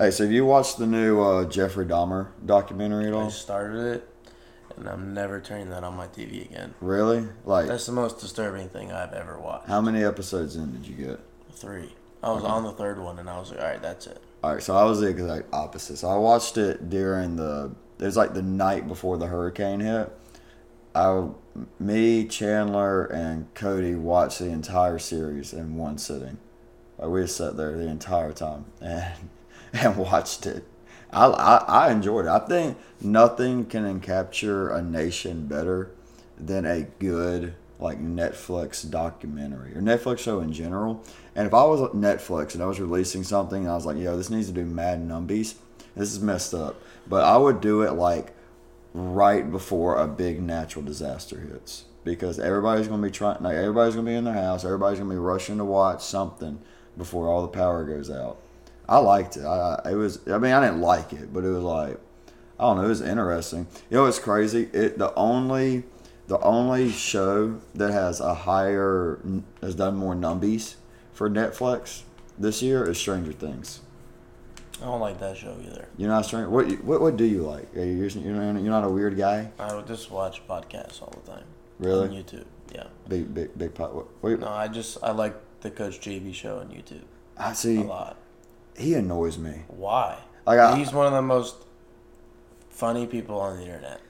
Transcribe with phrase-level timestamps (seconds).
[0.00, 3.26] Hey, so have you watched the new uh, Jeffrey Dahmer documentary at all?
[3.26, 4.08] I started it,
[4.78, 6.72] and I'm never turning that on my TV again.
[6.80, 7.28] Really?
[7.44, 9.68] Like, That's the most disturbing thing I've ever watched.
[9.68, 11.20] how many episodes in did you get?
[11.52, 11.94] Three.
[12.22, 14.22] I was on the third one, and I was like, all right, that's it.
[14.42, 15.98] All right, so I was the exact opposite.
[15.98, 17.70] So I watched it during the.
[17.98, 20.10] It was like the night before the hurricane hit.
[20.94, 21.28] I,
[21.78, 26.38] me, Chandler, and Cody watched the entire series in one sitting.
[26.96, 29.28] Like we just sat there the entire time and
[29.72, 30.64] and watched it.
[31.12, 32.28] I, I I enjoyed it.
[32.28, 35.90] I think nothing can capture a nation better
[36.38, 41.02] than a good like Netflix documentary or Netflix show in general.
[41.34, 44.30] And if I was Netflix and I was releasing something I was like, yo, this
[44.30, 45.54] needs to do mad numbies,
[45.96, 46.80] this is messed up.
[47.08, 48.34] But I would do it like
[48.92, 51.84] right before a big natural disaster hits.
[52.02, 55.18] Because everybody's gonna be trying like everybody's gonna be in their house, everybody's gonna be
[55.18, 56.60] rushing to watch something
[56.96, 58.38] before all the power goes out.
[58.90, 59.44] I liked it.
[59.44, 61.98] I it was I mean I didn't like it, but it was like
[62.58, 63.68] I don't know, it was interesting.
[63.88, 64.68] You know what's crazy?
[64.72, 65.84] It the only
[66.26, 69.20] the only show that has a higher
[69.62, 70.74] has done more numbies
[71.12, 72.02] for Netflix
[72.36, 73.80] this year is Stranger Things.
[74.82, 75.88] I don't like that show either.
[75.96, 76.50] You're not stranger.
[76.50, 77.74] What what what do you like?
[77.76, 79.52] Are you you're not, you're not a weird guy?
[79.58, 81.44] I would just watch podcasts all the time.
[81.78, 82.08] Really?
[82.08, 82.46] On YouTube.
[82.74, 82.84] Yeah.
[83.08, 83.94] Big big big pot.
[83.94, 87.02] What, what, No, I just I like the Coach JB show on YouTube
[87.36, 87.78] I see.
[87.78, 88.16] A lot.
[88.76, 89.62] He annoys me.
[89.68, 90.18] Why?
[90.46, 91.56] Like I, He's one of the most
[92.68, 94.00] funny people on the internet.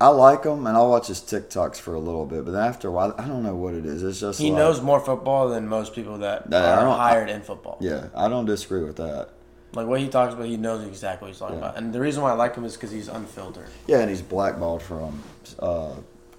[0.00, 2.88] I like him and I'll watch his TikToks for a little bit, but then after
[2.88, 4.02] a while, I don't know what it is.
[4.02, 7.30] It's just He like- knows more football than most people that I are don't- hired
[7.30, 7.76] in football.
[7.80, 9.28] Yeah, I don't disagree with that.
[9.74, 11.66] Like what he talks about, he knows exactly what he's talking Yeah.
[11.66, 11.76] about.
[11.78, 13.68] And the reason why I like him is because he's unfiltered.
[13.86, 15.22] Yeah, and he's blackballed from
[15.60, 15.92] uh,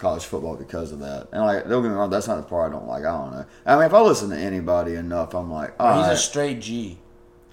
[0.03, 1.29] college football because of that.
[1.31, 3.03] And like, don't get me wrong, that's not the part I don't like.
[3.05, 3.45] I don't know.
[3.65, 6.99] I mean, if I listen to anybody enough, I'm like, Bro, he's a straight G.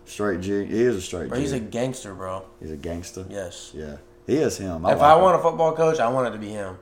[0.05, 0.65] straight G.
[0.67, 1.43] He is a straight Bro, G.
[1.43, 2.45] he's a gangster, bro.
[2.61, 3.25] he's a gangster.
[3.31, 3.71] Yes.
[3.75, 4.77] Yeah, he is him.
[4.79, 5.23] if like I him.
[5.23, 6.77] want a football coach, I want it to be him.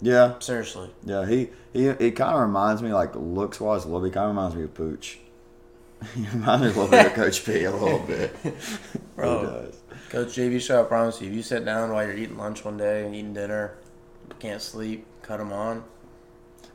[0.00, 0.90] yeah, Seriously.
[1.04, 4.14] yeah, he he he kind of reminds me, like looks wise, a little bit.
[4.14, 5.18] Kind of reminds me of Pooch.
[6.14, 8.34] he reminds me a little bit of Coach P, a little bit.
[9.16, 9.40] Bro.
[9.40, 9.76] he does.
[10.08, 12.76] Coach JB show, I promise you, if you sit down while you're eating lunch one
[12.76, 13.74] day and eating dinner,
[14.38, 15.84] can't sleep, cut them on.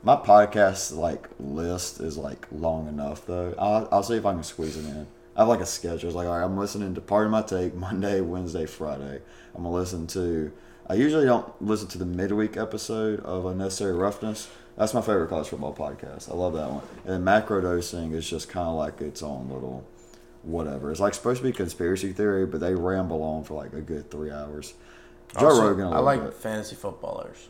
[0.03, 3.55] My podcast like list is like long enough though.
[3.57, 5.07] I'll, I'll see if I can squeeze it in.
[5.35, 6.09] I have like a schedule.
[6.09, 9.21] It's like all right, I'm listening to Pardon My Take Monday, Wednesday, Friday.
[9.55, 10.51] I'm gonna listen to.
[10.87, 14.47] I usually don't listen to the midweek episode of Unnecessary Roughness.
[14.77, 16.29] That's my favorite college football podcast.
[16.29, 16.83] I love that one.
[17.05, 19.85] And Macrodosing is just kind of like its own little
[20.43, 20.91] whatever.
[20.91, 24.11] It's like supposed to be conspiracy theory, but they ramble on for like a good
[24.11, 24.73] three hours.
[25.39, 26.33] Joe Also, Rogan, I like bit.
[26.33, 27.49] fantasy footballers.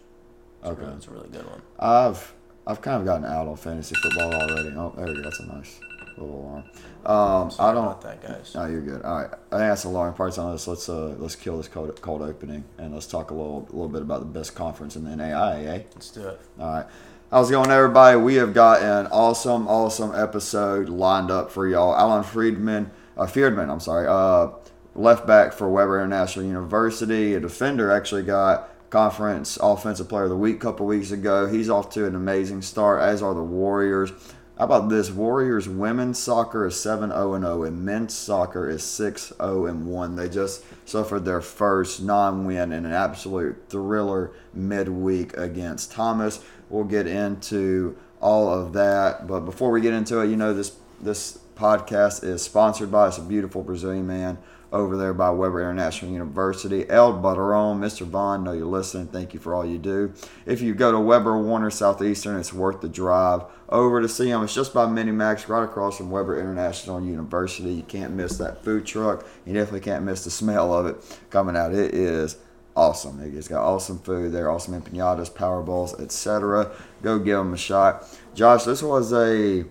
[0.62, 0.82] It's Okay.
[0.82, 1.62] really- it's a really good one.
[1.80, 2.34] I've
[2.68, 4.74] I've kind of gotten out on fantasy football already.
[4.76, 5.22] Oh, there we go.
[5.22, 5.80] That's a nice
[6.18, 6.64] little alarm.
[7.06, 7.86] Um, I don't.
[7.86, 8.54] about that, guys.
[8.56, 9.04] No, you're good.
[9.04, 9.28] All right.
[9.28, 10.68] I think that's the alarm parts on this.
[10.68, 13.90] Let's uh let's kill this cold, cold opening and let's talk a little a little
[13.90, 15.86] bit about the best conference in the NAIA.
[15.94, 16.42] Let's do it.
[16.60, 16.86] All right.
[17.30, 18.18] How's it going, everybody?
[18.18, 21.96] We have got an awesome, awesome episode lined up for y'all.
[21.96, 24.48] Alan Friedman, uh, Firdman, I'm sorry, uh,
[24.96, 27.34] left back for Webber International University.
[27.34, 31.48] A defender actually got conference offensive player of the week a couple weeks ago.
[31.48, 34.12] He's off to an amazing start, as are the Warriors.
[34.58, 35.12] How about this?
[35.12, 40.16] Warriors women's soccer is 7 0 0, and men's soccer is 6 0 1.
[40.16, 46.42] They just suffered their first non win in an absolute thriller midweek against Thomas.
[46.70, 49.28] We'll get into all of that.
[49.28, 53.18] But before we get into it, you know, this, this podcast is sponsored by us,
[53.18, 54.38] a beautiful Brazilian man
[54.76, 56.88] over there by Webber International University.
[56.90, 58.06] El Butteron, Mr.
[58.06, 59.08] Vaughn, know you're listening.
[59.08, 60.14] Thank you for all you do.
[60.46, 64.44] If you go to Webber Warner Southeastern, it's worth the drive over to see him.
[64.44, 67.72] It's just by Minimax, right across from Webber International University.
[67.72, 69.26] You can't miss that food truck.
[69.46, 71.74] You definitely can't miss the smell of it coming out.
[71.74, 72.38] It is
[72.76, 73.22] awesome.
[73.22, 76.72] It's got awesome food there, awesome empanadas, power balls, etc.
[77.02, 78.04] Go give them a shot.
[78.34, 79.64] Josh, this was a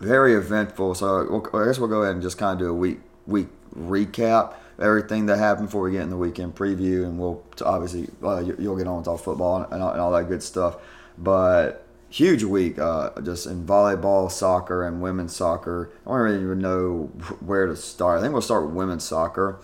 [0.00, 0.96] very eventful.
[0.96, 4.54] So I guess we'll go ahead and just kind of do a week week recap
[4.78, 8.56] everything that happened before we get in the weekend preview, and we'll obviously uh, you-
[8.58, 10.76] you'll get on with all football and all, and all that good stuff.
[11.18, 15.90] But huge week, uh, just in volleyball, soccer, and women's soccer.
[16.06, 17.10] I don't really even know
[17.40, 18.18] where to start.
[18.18, 19.58] I think we'll start with women's soccer,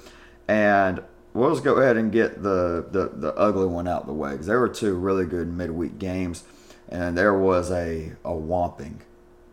[0.48, 1.02] and
[1.34, 4.46] we'll just go ahead and get the the, the ugly one out the way because
[4.46, 6.44] there were two really good midweek games,
[6.88, 8.94] and there was a a whomping.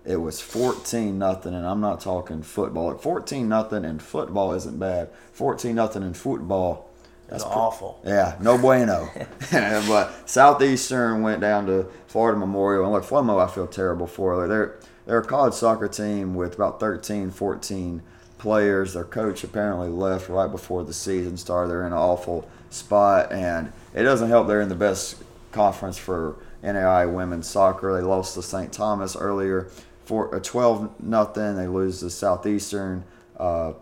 [0.06, 2.92] It was 14 nothing, and I'm not talking football.
[2.92, 5.10] Like 14 nothing in football isn't bad.
[5.34, 6.90] 14 nothing in football,
[7.28, 8.02] That's pre- awful.
[8.06, 9.10] yeah, no bueno.
[9.52, 14.38] but Southeastern went down to Florida Memorial, and look, Flomo, I feel terrible for.
[14.38, 18.02] Like they're they're a college soccer team with about 13, 14
[18.38, 18.94] players.
[18.94, 21.70] Their coach apparently left right before the season started.
[21.70, 24.48] They're in an awful spot, and it doesn't help.
[24.48, 25.22] They're in the best
[25.52, 27.94] conference for NAI women's soccer.
[27.94, 28.72] They lost to St.
[28.72, 29.70] Thomas earlier
[30.10, 31.56] for a 12 nothing.
[31.56, 33.04] They lose to Southeastern
[33.38, 33.74] uh,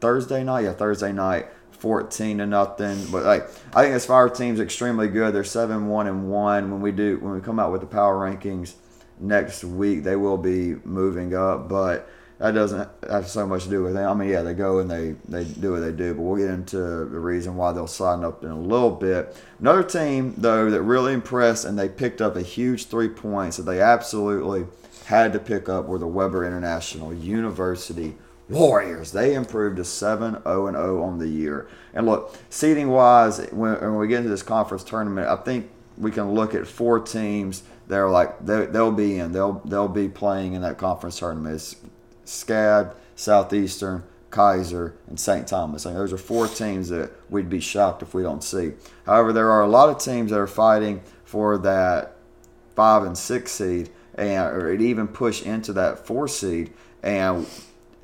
[0.00, 0.64] Thursday night.
[0.64, 1.46] Yeah, Thursday night.
[1.70, 3.06] 14 to nothing.
[3.12, 5.32] But like I think this fire team's extremely good.
[5.32, 6.72] They're seven one and one.
[6.72, 8.74] When we do when we come out with the power rankings
[9.20, 11.68] next week, they will be moving up.
[11.68, 14.10] But that doesn't have so much to do with them.
[14.10, 16.50] I mean, yeah, they go and they, they do what they do, but we'll get
[16.50, 19.34] into the reason why they'll sign up in a little bit.
[19.58, 23.62] Another team, though, that really impressed and they picked up a huge three points that
[23.62, 24.66] they absolutely
[25.06, 28.16] had to pick up were the Webber International University
[28.48, 29.12] Warriors.
[29.12, 31.68] They improved to 7 0 0 on the year.
[31.94, 36.10] And look, seeding wise, when, when we get into this conference tournament, I think we
[36.10, 40.08] can look at four teams that are like they, they'll be in, they'll they'll be
[40.08, 41.54] playing in that conference tournament.
[41.54, 41.76] It's
[42.24, 45.46] SCAD, Southeastern, Keiser, and St.
[45.46, 45.86] Thomas.
[45.86, 48.72] Mean, those are four teams that we'd be shocked if we don't see.
[49.06, 52.16] However, there are a lot of teams that are fighting for that
[52.74, 56.72] five and six seed, and or it even push into that four seed.
[57.02, 57.46] And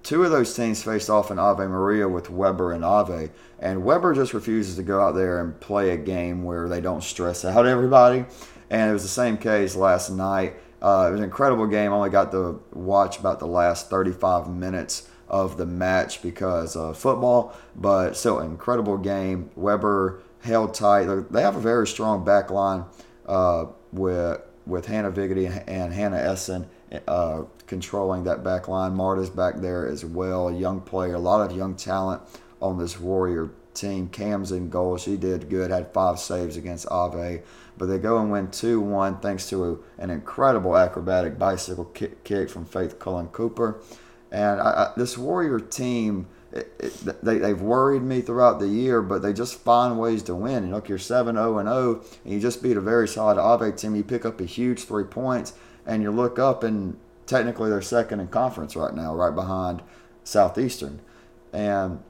[0.03, 4.15] two of those teams faced off in Ave Maria with Webber and Ave, and Webber
[4.15, 7.67] just refuses to go out there and play a game where they don't stress out
[7.67, 8.25] everybody.
[8.71, 10.57] And it was the same case last night.
[10.81, 11.93] Uh, it was an incredible game.
[11.93, 16.99] I only got to watch about the last 35 minutes of the match because of
[16.99, 19.51] football, but still an incredible game.
[19.55, 21.05] Webber held tight.
[21.31, 22.85] They have a very strong back line
[23.27, 26.69] uh, with with Hannah Vigety and Hannah Essen
[27.09, 28.95] uh, controlling that back line.
[28.95, 32.23] Marta's back there as well, young player, a lot of young talent
[32.61, 34.09] on this Warrior team.
[34.09, 34.97] Cam's in goal.
[34.97, 37.43] She did good, had five saves against Ave.
[37.79, 42.23] But they go and win 2 1 thanks to a, an incredible acrobatic bicycle kick,
[42.25, 43.81] kick from Faith Cullen Cooper.
[44.31, 49.03] And I, I, this Warrior team, it, it, they, they've worried me throughout the year,
[49.03, 50.65] but they just find ways to win.
[50.65, 53.73] And look, you're 7 0 and 0, and you just beat a very solid Ave
[53.73, 53.97] team.
[53.97, 55.55] You pick up a huge three points,
[55.87, 59.83] and you look up, and technically they're second in conference right now, right behind
[60.25, 61.01] Southeastern.
[61.53, 62.01] And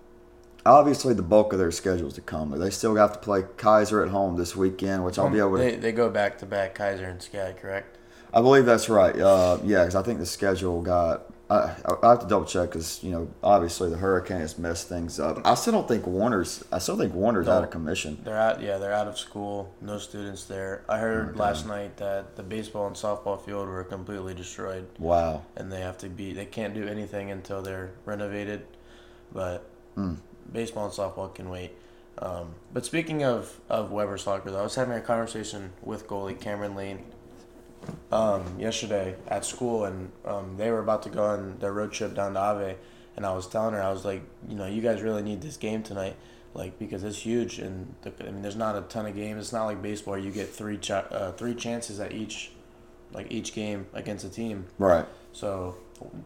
[0.65, 2.51] obviously the bulk of their schedules to come.
[2.59, 5.59] They still have to play Keiser at home this weekend, which I'll be able to.
[5.59, 7.99] They, they go back to back Keiser and SCAD, correct?
[8.35, 9.19] I believe that's right.
[9.19, 11.32] Uh, yeah, because I think the schedule got.
[11.53, 15.21] I, I have to double check because you know obviously the hurricane has messed things
[15.21, 15.41] up.
[15.45, 16.65] I still don't think Warner's.
[16.73, 18.19] I still think Warner's no, out of commission.
[18.25, 18.61] They're out.
[18.61, 19.75] Yeah, they're out of school.
[19.81, 20.85] No students there.
[20.89, 24.87] I heard last night that the baseball and softball field were completely destroyed.
[24.99, 25.43] Wow.
[25.57, 26.33] And they have to be.
[26.33, 28.67] They can't do anything until they're renovated.
[29.33, 30.17] But mm
[30.53, 31.73] baseball and softball can wait.
[32.19, 36.39] Um, but speaking of, of Webber soccer, though, I was having a conversation with goalie
[36.39, 37.05] Cameron Lane
[38.11, 42.15] um, yesterday at school, and um, they were about to go on their road trip
[42.15, 42.77] down to Ave,
[43.17, 45.57] and I was telling her, I was like, you know, you guys really need this
[45.57, 46.17] game tonight,
[46.55, 49.41] like because it's huge, and the, I mean, there's not a ton of games.
[49.41, 52.53] It's not like baseball; you get three ch- uh, three chances at each,
[53.13, 54.67] like each game against a team.
[54.79, 55.07] Right.
[55.33, 55.77] So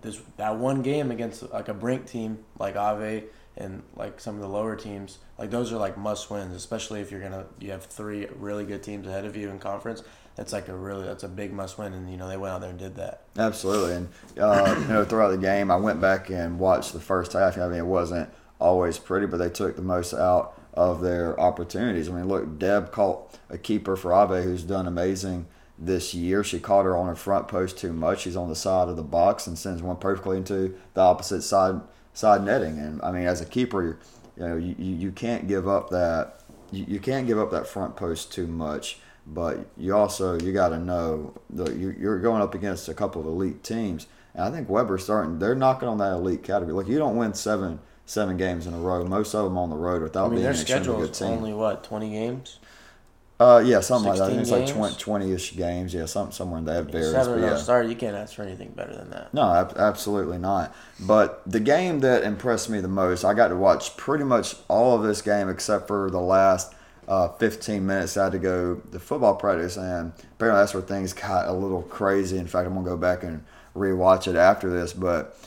[0.03, 3.25] this that one game against like a Brink team like Ave
[3.57, 7.11] and like some of the lower teams, like those are like must wins, especially if
[7.11, 10.03] you're gonna you have three really good teams ahead of you in conference.
[10.37, 12.61] That's like a really that's a big must win, and you know they went out
[12.61, 13.23] there and did that.
[13.39, 17.33] Absolutely, and uh, you know throughout the game, I went back and watched the first
[17.33, 17.57] half.
[17.59, 18.29] I mean, it wasn't
[18.59, 22.09] always pretty, but they took the most out of their opportunities.
[22.09, 25.47] I mean, look, Deb caught a keeper for Ave who's done amazing
[25.79, 26.45] this year.
[26.45, 28.21] She caught her on her front post too much.
[28.21, 31.81] She's on the side of the box and sends one perfectly into the opposite side
[32.13, 32.79] side netting.
[32.79, 33.99] And I mean, as a keeper,
[34.37, 37.97] you know, you, you can't give up that you, you can't give up that front
[37.97, 38.99] post too much.
[39.27, 43.27] But you also you got to know that you're going up against a couple of
[43.27, 45.39] elite teams, and I think Webber's starting.
[45.41, 46.73] They're knocking on that elite category.
[46.73, 49.05] Like you don't win seven seven games in a row.
[49.05, 51.29] Most of them on the road without I mean, being an extremely good team.
[51.29, 52.61] Only what twenty games?
[53.39, 54.25] Uh, yeah, something like that.
[54.25, 55.93] I think it's like 20, ish games.
[55.93, 57.11] Yeah, something somewhere in that varies.
[57.11, 57.57] Seven yeah.
[57.57, 57.87] start.
[57.87, 59.35] You can't ask for anything better than that.
[59.35, 60.75] No, ab- absolutely not.
[61.01, 64.97] But the game that impressed me the most, I got to watch pretty much all
[64.97, 66.73] of this game except for the last
[67.09, 68.15] uh, 15 minutes.
[68.15, 72.39] Had to go to football practice, and apparently that's where things got a little crazy.
[72.39, 73.45] In fact, I'm gonna go back and
[73.75, 74.93] rewatch it after this.
[74.93, 75.39] But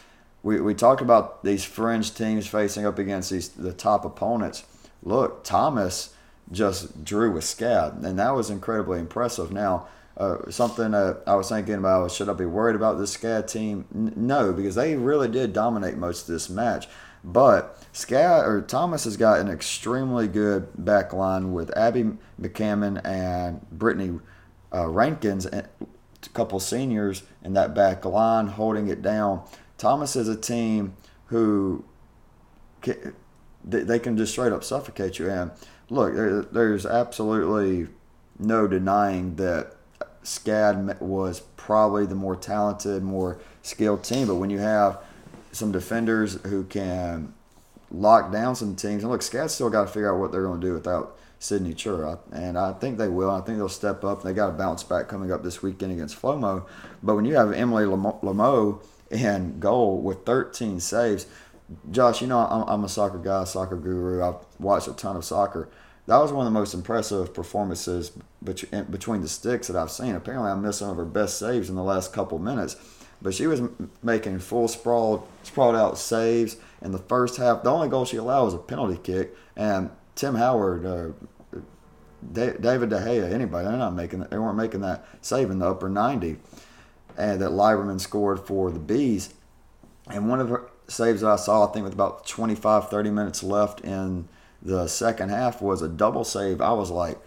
[0.43, 4.63] we, we talked about these fringe teams facing up against these the top opponents.
[5.03, 6.13] Look, Thomas
[6.51, 9.51] just drew with SCAD, and that was incredibly impressive.
[9.51, 9.87] Now,
[10.17, 13.85] uh, something that I was thinking about should I be worried about this SCAD team?
[13.93, 16.87] N- no, because they really did dominate most of this match.
[17.23, 23.69] But SCAD or Thomas has got an extremely good back line with Abby McCammon and
[23.71, 24.19] Brittany
[24.73, 25.67] uh, Rankins, a
[26.33, 29.43] couple seniors in that back line holding it down.
[29.77, 30.95] Thomas is a team
[31.25, 31.83] who
[32.81, 35.29] they, they can just straight up suffocate you.
[35.29, 35.51] And
[35.89, 37.87] look, there, there's absolutely
[38.37, 39.75] no denying that
[40.23, 44.27] SCAD was probably the more talented, more skilled team.
[44.27, 45.01] But when you have
[45.51, 47.33] some defenders who can
[47.91, 50.61] lock down some teams, and look, SCAD still got to figure out what they're going
[50.61, 52.19] to do without Sydney Chura.
[52.31, 53.31] And I think they will.
[53.31, 54.23] I think they'll step up.
[54.23, 56.65] They got a bounce back coming up this weekend against Flomo.
[57.01, 61.25] But when you have Emily Lamo in goal with 13 saves,
[61.91, 64.23] Josh, you know I'm a soccer guy, soccer guru.
[64.23, 65.69] I've watched a ton of soccer.
[66.07, 68.11] That was one of the most impressive performances
[68.43, 70.15] between the sticks that I've seen.
[70.15, 72.75] Apparently, I missed some of her best saves in the last couple minutes,
[73.21, 73.61] but she was
[74.01, 77.63] making full sprawled, sprawled out saves in the first half.
[77.63, 81.09] The only goal she allowed was a penalty kick, and Tim Howard, uh,
[82.33, 85.89] David De Gea, anybody, they're not making they weren't making that save in the upper
[85.89, 86.37] 90,
[87.17, 89.33] and that Liberman scored for the Bees.
[90.07, 93.43] And one of her saves that I saw, I think with about 25, 30 minutes
[93.43, 94.27] left in
[94.61, 96.61] the second half, was a double save.
[96.61, 97.17] I was like,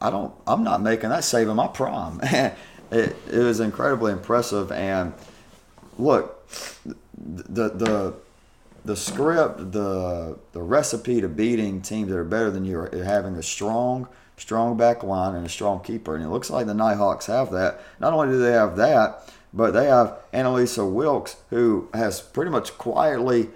[0.00, 2.20] I don't, I'm not making that save in my prime.
[2.22, 2.54] it,
[2.90, 4.72] it was incredibly impressive.
[4.72, 5.12] And
[5.98, 6.48] look,
[7.16, 8.14] the the
[8.84, 13.36] the script, the the recipe to beating teams that are better than you are having
[13.36, 16.14] a strong, strong back line and a strong keeper.
[16.14, 17.80] And it looks like the Nighthawks have that.
[18.00, 22.76] Not only do they have that, but they have Annalisa Wilkes, who has pretty much
[22.78, 23.50] quietly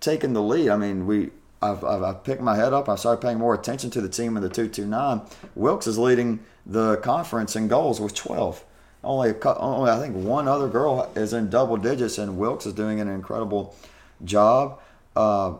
[0.00, 0.68] taken the lead.
[0.68, 1.30] I mean, we
[1.62, 2.88] I've, I've, I've picked my head up.
[2.88, 5.22] I started paying more attention to the team in the 229.
[5.54, 8.64] Wilkes is leading the conference in goals with 12.
[9.02, 12.74] Only, a, only I think one other girl is in double digits, and Wilkes is
[12.74, 13.74] doing an incredible–
[14.24, 14.80] job.
[15.16, 15.54] Uh,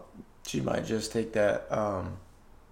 [0.47, 2.17] she might just take that, um,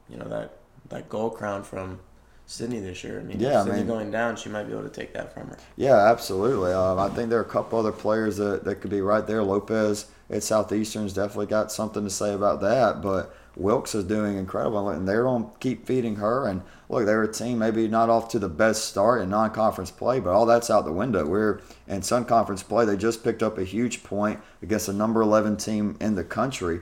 [0.08, 0.52] you know, that
[0.88, 2.00] that gold crown from
[2.46, 3.20] Sydney this year.
[3.20, 5.34] I mean, yeah, Sydney I mean, going down, she might be able to take that
[5.34, 5.58] from her.
[5.76, 6.72] Yeah, absolutely.
[6.72, 9.42] Um, I think there are a couple other players that, that could be right there.
[9.42, 14.88] Lopez at Southeastern's definitely got something to say about that, but Wilkes is doing incredible,
[14.88, 16.46] and they're going to keep feeding her.
[16.46, 20.20] And look, they're a team maybe not off to the best start in non-conference play,
[20.20, 21.26] but all that's out the window.
[21.26, 22.84] We're in Sun Conference play.
[22.84, 26.80] They just picked up a huge point against the number 11 team in the country,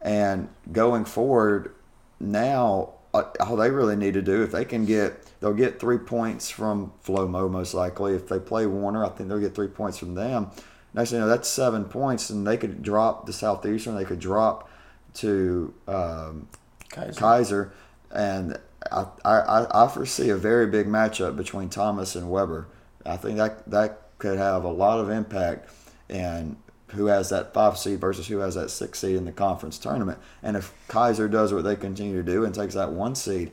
[0.00, 1.74] and going forward
[2.18, 5.98] now, uh, all they really need to do if they can get they'll get three
[5.98, 8.14] points from Flomo most likely.
[8.14, 10.50] If they play Warner, I think they'll get three points from them.
[10.94, 13.96] Next thing you know, that's seven points, and they could drop the Southeastern.
[13.96, 14.70] They could drop
[15.14, 16.48] to um,
[16.90, 17.14] Keiser.
[17.14, 17.70] Keiser.
[18.10, 18.58] and
[18.90, 22.68] I, I, I foresee a very big matchup between Thomas and Webber.
[23.06, 25.70] I think that that could have a lot of impact
[26.08, 26.56] in
[26.88, 30.18] who has that five seed versus who has that six seed in the conference tournament.
[30.42, 33.50] And if Keiser does what they continue to do and takes that one seed,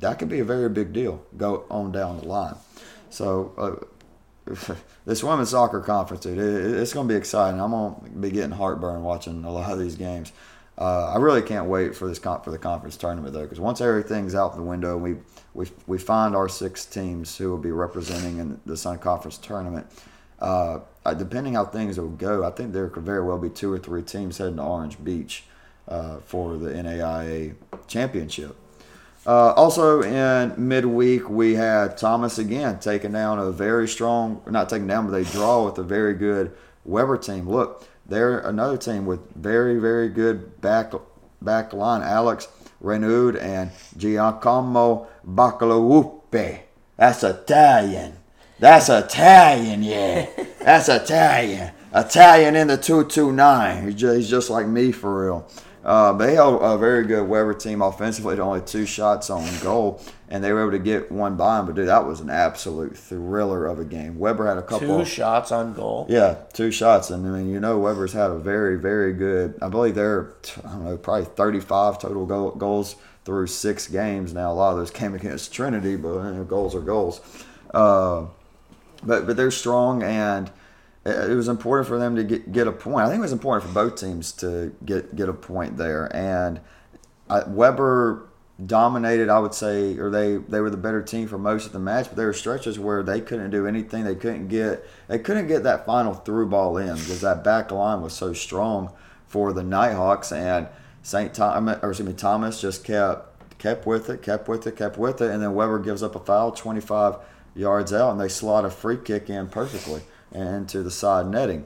[0.00, 2.56] that could be a very big deal go on down the line.
[3.10, 3.86] So
[4.48, 4.74] uh,
[5.06, 7.60] this women's soccer conference, dude, it, it's going to be exciting.
[7.60, 10.32] I'm going to be getting heartburn watching a lot of these games.
[10.78, 13.80] Uh, I really can't wait for this comp- for the conference tournament though, because once
[13.80, 15.16] everything's out the window, we
[15.54, 19.86] we we find our six teams who will be representing in the Sun Conference tournament.
[20.38, 20.80] Uh,
[21.18, 24.02] depending how things will go, I think there could very well be two or three
[24.02, 25.44] teams heading to Orange Beach
[25.86, 27.54] uh, for the NAIA
[27.86, 28.56] championship.
[29.24, 34.88] Uh, also in midweek, we had Thomas again taking down a very strong, not taking
[34.88, 36.52] down, but they draw with a very good
[36.84, 37.48] Webber team.
[37.48, 40.92] Look, they're another team with very, very good back
[41.40, 42.02] back line.
[42.02, 42.48] Alex
[42.80, 46.60] Renaud and Giacomo Bacalaupe.
[46.96, 48.14] That's Italian.
[48.58, 50.28] That's Italian, yeah.
[50.60, 51.72] That's Italian.
[51.94, 53.84] Italian in the 229.
[53.84, 55.48] He's just, he's just like me for real.
[55.84, 60.00] Uh, they held a very good Webber team offensively to only two shots on goal,
[60.32, 61.66] and they were able to get one by him.
[61.66, 64.18] But dude, that was an absolute thriller of a game.
[64.18, 66.06] Webber had a couple two shots on goal.
[66.08, 69.58] Yeah, two shots, and I mean, you know, Webber's had a very, very good.
[69.60, 70.32] I believe they're
[70.64, 72.96] I don't know, probably thirty-five total goal, goals
[73.26, 74.50] through six games now.
[74.50, 77.20] A lot of those came against Trinity, but you know, goals are goals.
[77.74, 78.24] Uh,
[79.02, 80.50] but but they're strong and
[81.04, 83.04] it was important for them to get, get a point.
[83.04, 86.14] I think it was important for both teams to get get a point there.
[86.16, 86.60] And
[87.28, 88.28] uh, Webber
[88.66, 91.78] dominated, I would say, or they they were the better team for most of the
[91.78, 92.06] match.
[92.08, 94.04] But there were stretches where they couldn't do anything.
[94.04, 98.02] They couldn't get they couldn't get that final through ball in because that back line
[98.02, 98.92] was so strong
[99.26, 100.68] for the Nighthawks and
[101.02, 104.98] Saint Thomas or excuse me Thomas just kept kept with it, kept with it, kept
[104.98, 107.16] with it, and then Webber gives up a foul 25
[107.54, 110.02] yards out, and they slot a free kick in perfectly
[110.32, 111.64] and to the side netting.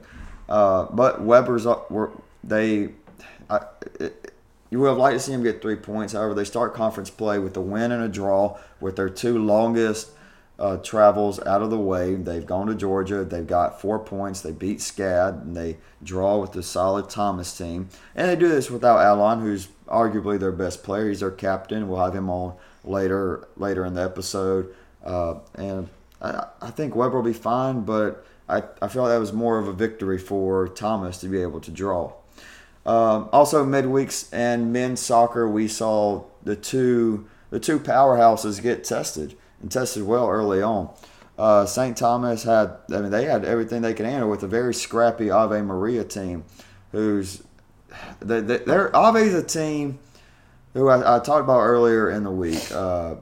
[0.48, 2.12] Uh, but Webber's were
[2.44, 2.90] they.
[3.48, 3.60] I,
[4.70, 6.12] you would have liked to see them get three points.
[6.12, 10.10] However, they start conference play with a win and a draw with their two longest
[10.58, 12.14] uh, travels out of the way.
[12.14, 13.24] They've gone to Georgia.
[13.24, 14.40] They've got four points.
[14.40, 17.88] They beat SCAD and they draw with the solid Thomas team.
[18.14, 21.08] And they do this without Alon, who's arguably their best player.
[21.08, 21.88] He's their captain.
[21.88, 22.54] We'll have him on
[22.84, 24.74] later later in the episode.
[25.04, 25.88] Uh, and
[26.20, 29.58] I, I think Webber will be fine, but I, I feel like that was more
[29.58, 32.12] of a victory for Thomas to be able to draw.
[32.86, 39.36] Um, also, midweeks and men's soccer, we saw the two the two powerhouses get tested
[39.60, 40.90] and tested well early on.
[41.38, 41.96] Uh, St.
[41.96, 45.60] Thomas had, I mean, they had everything they could handle with a very scrappy Ave
[45.62, 46.44] Maria team,
[46.92, 47.42] who's
[48.20, 49.98] they, they, they're Ave's a team
[50.72, 52.70] who I, I, talked about earlier in the week.
[52.72, 53.16] Uh,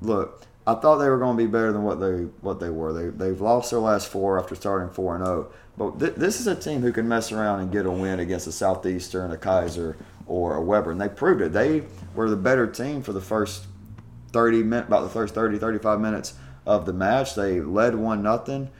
[0.00, 2.92] look, I thought they were going to be better than what they what they were.
[2.92, 5.48] They they've lost their last four after starting four and zero.
[5.50, 5.54] Oh.
[5.78, 8.46] But th- this is a team who can mess around and get a win against
[8.46, 9.96] a Southeastern, a Keiser,
[10.26, 11.52] or a Webber, and they proved it.
[11.52, 13.66] They were the better team for the first
[14.32, 17.34] 30 minutes, about the first 30, 35 minutes of the match.
[17.34, 18.70] They led one nothing.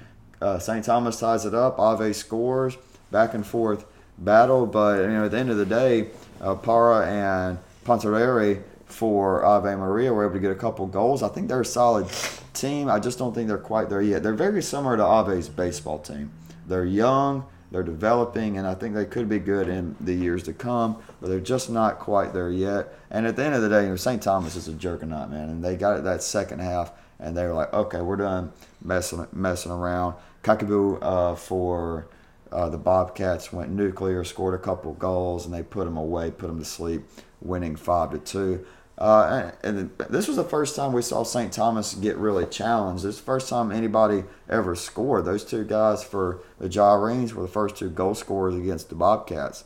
[0.40, 0.84] Uh, St.
[0.84, 1.78] Thomas ties it up.
[1.78, 2.76] Ave scores.
[3.10, 3.84] Back and forth
[4.18, 6.08] battle, but you know at the end of the day,
[6.40, 8.62] uh, Para and Pontareri
[8.96, 11.22] for Ave Maria were able to get a couple goals.
[11.22, 12.08] I think they're a solid
[12.54, 12.88] team.
[12.88, 14.22] I just don't think they're quite there yet.
[14.22, 16.32] They're very similar to Ave's baseball team.
[16.66, 20.54] They're young, they're developing, and I think they could be good in the years to
[20.54, 22.94] come, but they're just not quite there yet.
[23.10, 24.22] And at the end of the day, you know, St.
[24.22, 27.52] Thomas is a juggernaut, man, and they got it that second half, and they were
[27.52, 28.50] like, okay, we're done
[28.82, 30.14] messing messing around.
[30.42, 32.06] Kakabu uh, for
[32.50, 36.46] uh, the Bobcats went nuclear, scored a couple goals, and they put them away, put
[36.46, 37.02] them to sleep,
[37.42, 38.64] winning five to two.
[38.98, 41.52] Uh, and, this was the first time we saw St.
[41.52, 43.04] Thomas get really challenged.
[43.04, 45.26] Is the first time anybody ever scored.
[45.26, 49.64] Those two guys for the Gyrenes were the first two goal scorers against the Bobcats.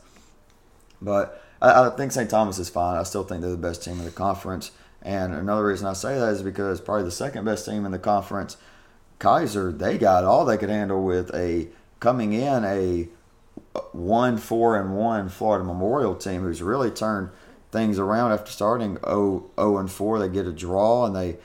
[1.01, 2.29] But I, I think St.
[2.29, 2.97] Thomas is fine.
[2.97, 4.71] I still think they're the best team in the conference.
[5.01, 7.99] And another reason I say that is because probably the second best team in the
[7.99, 8.57] conference,
[9.19, 11.69] Keiser, they got all they could handle with a
[11.99, 13.07] coming in a
[13.93, 17.29] one four and one Florida Memorial team who's really turned
[17.71, 20.19] things around after starting 0, 0 and 4.
[20.19, 21.37] They get a draw and they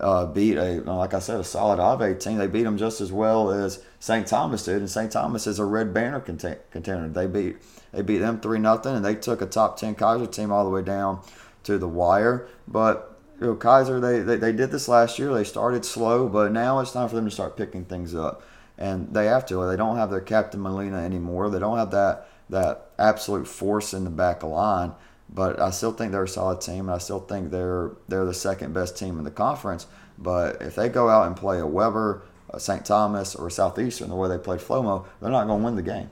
[0.00, 2.38] uh, beat a, like I said, a solid Ave team.
[2.38, 4.26] They beat them just as well as St.
[4.26, 5.10] Thomas did, and St.
[5.10, 7.08] Thomas is a red banner contender.
[7.08, 7.56] They beat
[7.92, 10.70] they beat them three nothing, and they took a top ten Keiser team all the
[10.70, 11.20] way down
[11.62, 12.48] to the wire.
[12.66, 15.32] But you know, Keiser, they, they they did this last year.
[15.32, 18.42] They started slow, but now it's time for them to start picking things up,
[18.76, 19.64] and they have to.
[19.66, 21.50] They don't have their captain Molina anymore.
[21.50, 24.92] They don't have that that absolute force in the back line.
[25.28, 28.34] But I still think they're a solid team, and I still think they're they're the
[28.34, 29.86] second best team in the conference.
[30.18, 32.84] But if they go out and play a Webber, a St.
[32.84, 35.82] Thomas, or a Southeastern the way they played Flomo, they're not going to win the
[35.82, 36.10] game.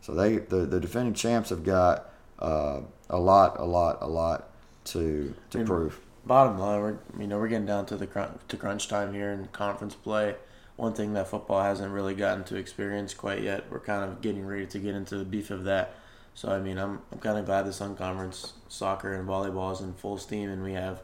[0.00, 4.50] So they the, the defending champs have got uh, a lot, a lot, a lot
[4.86, 6.00] to to prove.
[6.24, 8.06] Bottom line, we're you know we're getting down to the
[8.48, 10.34] to crunch time here in conference play.
[10.76, 13.64] One thing that football hasn't really gotten to experience quite yet.
[13.70, 15.94] We're kind of getting ready to get into the beef of that
[16.36, 19.80] so I mean, I'm I'm kind of glad the Sun Conference soccer and volleyball is
[19.80, 21.00] in full steam, and we have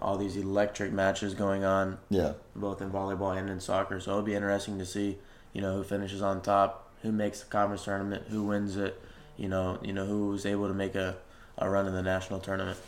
[0.00, 1.98] all these electric matches going on.
[2.10, 2.32] Yeah.
[2.56, 5.18] Both in volleyball and in soccer, so it'll be interesting to see,
[5.52, 9.00] you know, who finishes on top, who makes the conference tournament, who wins it,
[9.36, 11.16] you know, you know, who's able to make a,
[11.58, 12.78] a run in the national tournament.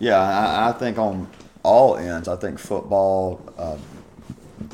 [0.00, 1.28] Yeah, I, I think on
[1.62, 3.78] all ends, I think football, uh,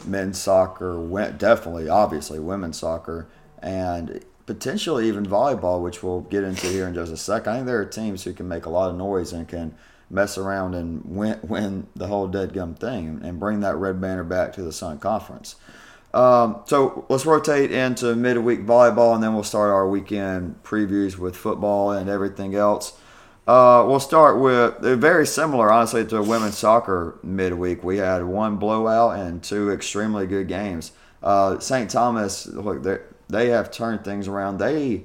[0.07, 0.97] men's soccer,
[1.37, 3.29] definitely, obviously, women's soccer,
[3.63, 7.53] and potentially even volleyball, which we'll get into here in just a second.
[7.53, 9.75] I think there are teams who can make a lot of noise and can
[10.11, 14.25] mess around and win, win the whole dead gum thing and bring that red banner
[14.25, 15.57] back to the Sun Conference.
[16.13, 21.35] Um, so let's rotate into midweek volleyball and then we'll start our weekend previews with
[21.35, 22.99] football and everything else.
[23.47, 27.83] Uh, we'll start with they're very similar, honestly, to women's soccer midweek.
[27.83, 30.93] We had one blowout and two extremely good games.
[31.23, 31.91] Uh, St.
[31.91, 32.83] Thomas, look,
[33.33, 34.59] they have turned things around.
[34.59, 35.05] They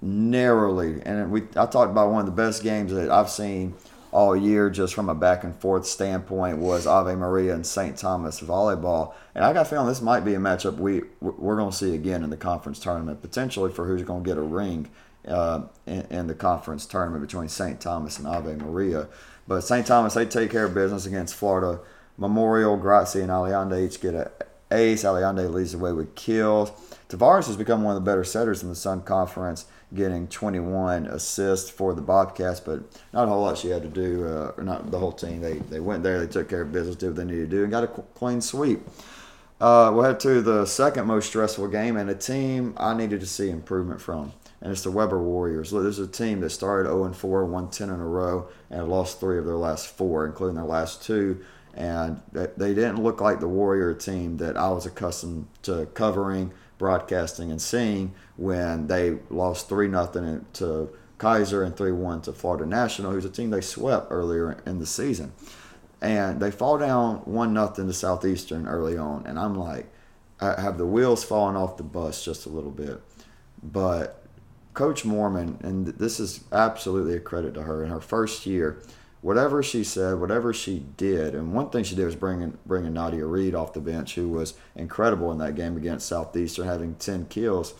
[0.00, 3.74] narrowly, and we I talked about one of the best games that I've seen
[4.10, 7.96] all year, just from a back and forth standpoint, was Ave Maria and St.
[7.96, 9.12] Thomas volleyball.
[9.34, 11.94] And I got a feeling this might be a matchup we we're going to see
[11.94, 14.88] again in the conference tournament, potentially for who's going to get a ring
[15.26, 17.80] uh, in, in, the conference tournament between St.
[17.80, 19.08] Thomas and Ave Maria.
[19.46, 19.86] But St.
[19.86, 21.80] Thomas, they take care of business against Florida
[22.16, 24.28] Memorial, Grazie, and Aliande each get an
[24.70, 25.04] ace.
[25.04, 26.72] Aliande leads the way with kills.
[27.08, 31.70] Tavares has become one of the better setters in the Sun Conference, getting 21 assists
[31.70, 32.80] for the Bobcats, but
[33.14, 35.40] not a whole lot she had to do, uh, or not the whole team.
[35.40, 37.62] They, they went there, they took care of business, did what they needed to do,
[37.62, 38.80] and got a clean sweep.
[39.58, 43.26] Uh, we'll head to the second most stressful game, and a team I needed to
[43.26, 45.72] see improvement from, and it's the Webber Warriors.
[45.72, 48.86] Look, this is a team that started 0 4, won 10 in a row, and
[48.86, 51.42] lost three of their last four, including their last two
[51.74, 57.50] and they didn't look like the Warrior team that I was accustomed to covering, broadcasting,
[57.50, 63.12] and seeing when they lost three nothing to Keiser and three one to Florida National,
[63.12, 65.32] who's a team they swept earlier in the season,
[66.00, 69.90] and they fall down one nothing to Southeastern early on, and I'm like,
[70.40, 73.00] I have the wheels falling off the bus just a little bit,
[73.62, 74.24] but
[74.74, 78.80] Coach Mormon, and this is absolutely a credit to her in her first year
[79.20, 83.26] whatever she said, whatever she did, and one thing she did was bringing bringing Nadia
[83.26, 87.74] Reed off the bench, who was incredible in that game against Southeastern, having ten kills.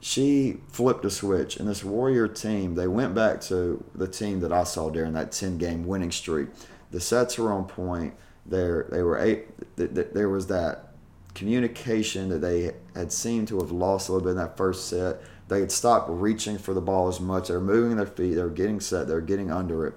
[0.00, 4.52] She flipped a switch, and this Warrior team, they went back to the team that
[4.52, 6.48] I saw during that ten game winning streak.
[6.90, 8.14] The sets were on point.
[8.46, 9.46] There, they were eight.
[9.76, 10.90] There was that
[11.34, 15.22] communication that they had seemed to have lost a little bit in that first set.
[15.48, 17.48] They had stopped reaching for the ball as much.
[17.48, 18.34] They were moving their feet.
[18.34, 19.08] They were getting set.
[19.08, 19.94] They were getting under it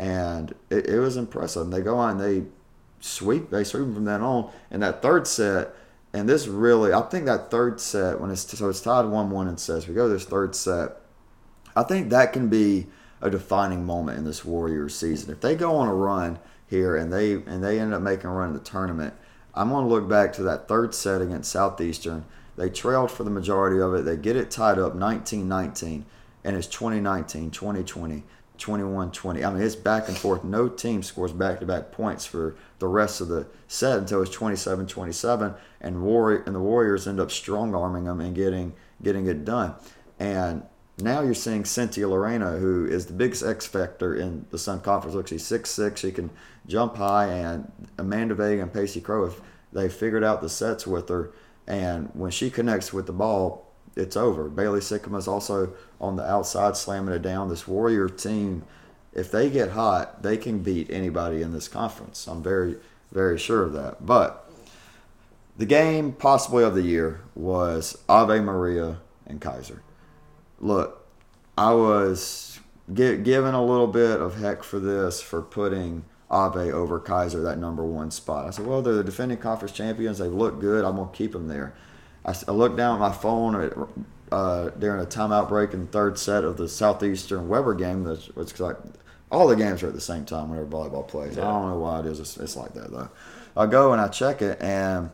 [0.00, 1.62] and it, it was impressive.
[1.62, 2.44] And they go on, they
[3.00, 4.50] sweep, they sweep from then on.
[4.70, 5.74] And that third set,
[6.14, 9.46] and this really, I think that third set when it's so it's tied one one
[9.46, 10.96] and says we go to this third set.
[11.76, 12.86] I think that can be
[13.20, 15.30] a defining moment in this Warriors season.
[15.30, 18.32] If they go on a run here and they and they end up making a
[18.32, 19.12] run in the tournament,
[19.54, 22.24] I'm going to look back to that third set against Southeastern.
[22.56, 24.06] They trailed for the majority of it.
[24.06, 26.04] They get it tied up 19-19
[26.42, 28.24] and it's 2019, 2020.
[28.60, 29.44] 21 20.
[29.44, 30.44] I mean, it's back and forth.
[30.44, 34.30] No team scores back to back points for the rest of the set until it's
[34.30, 35.54] 27 27.
[35.80, 39.74] And, Warrior, and the Warriors end up strong arming them and getting, getting it done.
[40.18, 40.62] And
[40.98, 45.14] now you're seeing Cynthia Lorena, who is the biggest X factor in the Sun Conference.
[45.14, 46.30] Look, she's 6'6, she can
[46.66, 49.40] jump high, and Amanda Vega and Pacey Crow, if
[49.72, 51.32] they figured out the sets with her,
[51.66, 54.48] and when she connects with the ball, it's over.
[54.48, 57.48] Bailey is also on the outside slamming it down.
[57.48, 58.64] This Warrior team,
[59.12, 62.26] if they get hot, they can beat anybody in this conference.
[62.26, 62.76] I'm very,
[63.12, 64.06] very sure of that.
[64.06, 64.50] But
[65.56, 69.80] the game possibly of the year was Ave Maria and Keiser.
[70.60, 71.06] Look,
[71.58, 72.60] I was
[72.92, 77.58] get, given a little bit of heck for this for putting Ave over Keiser that
[77.58, 78.46] number one spot.
[78.46, 80.18] I said, well, they're the defending conference champions.
[80.18, 80.84] They look good.
[80.84, 81.74] I'm gonna keep them there.
[82.24, 83.72] I, I looked down at my phone at,
[84.32, 88.04] uh, during a timeout break in the third set of the Southeastern Webber game.
[88.04, 88.76] That's it's like
[89.30, 91.36] all the games are at the same time whenever volleyball plays.
[91.36, 91.48] Yeah.
[91.48, 92.20] I don't know why it is.
[92.20, 93.10] It's, it's, like that though.
[93.56, 95.10] I go and I check it, and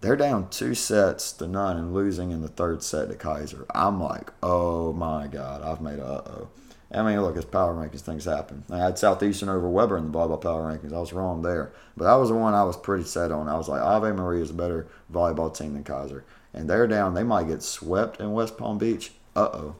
[0.00, 3.64] they're down two sets to none and losing in the third set to Keiser.
[3.74, 6.48] I'm like, oh my god, I've made a uh oh.
[6.90, 8.00] I mean, look, it's power rankings.
[8.00, 8.64] Things happen.
[8.70, 10.94] I had Southeastern over Webber in the volleyball power rankings.
[10.94, 13.48] I was wrong there, but that was the one I was pretty set on.
[13.48, 16.22] I was like, Ave Maria is a better volleyball team than Keiser,
[16.54, 17.12] and they're down.
[17.12, 19.12] They might get swept in West Palm Beach.
[19.36, 19.76] Uh oh.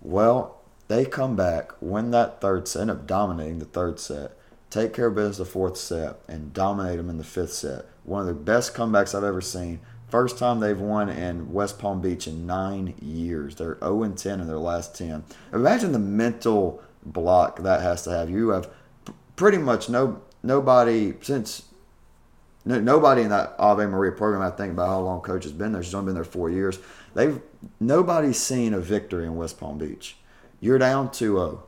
[0.00, 4.36] Well, they come back, win that third set, end up dominating the third set,
[4.70, 7.86] take care of business the fourth set, and dominate them in the fifth set.
[8.04, 9.80] One of the best comebacks I've ever seen.
[10.12, 13.54] First time they've won in West Palm Beach in nine years.
[13.56, 15.24] They're 0 and 10 in their last 10.
[15.54, 18.28] Imagine the mental block that has to have.
[18.28, 18.68] You have
[19.36, 21.62] pretty much no nobody since
[22.66, 24.42] no, nobody in that Ave Maria program.
[24.42, 25.82] I think about how long coach has been there.
[25.82, 26.78] She's only been there four years.
[27.14, 27.40] They've
[27.80, 30.18] nobody's seen a victory in West Palm Beach.
[30.60, 31.62] You're down 2-0.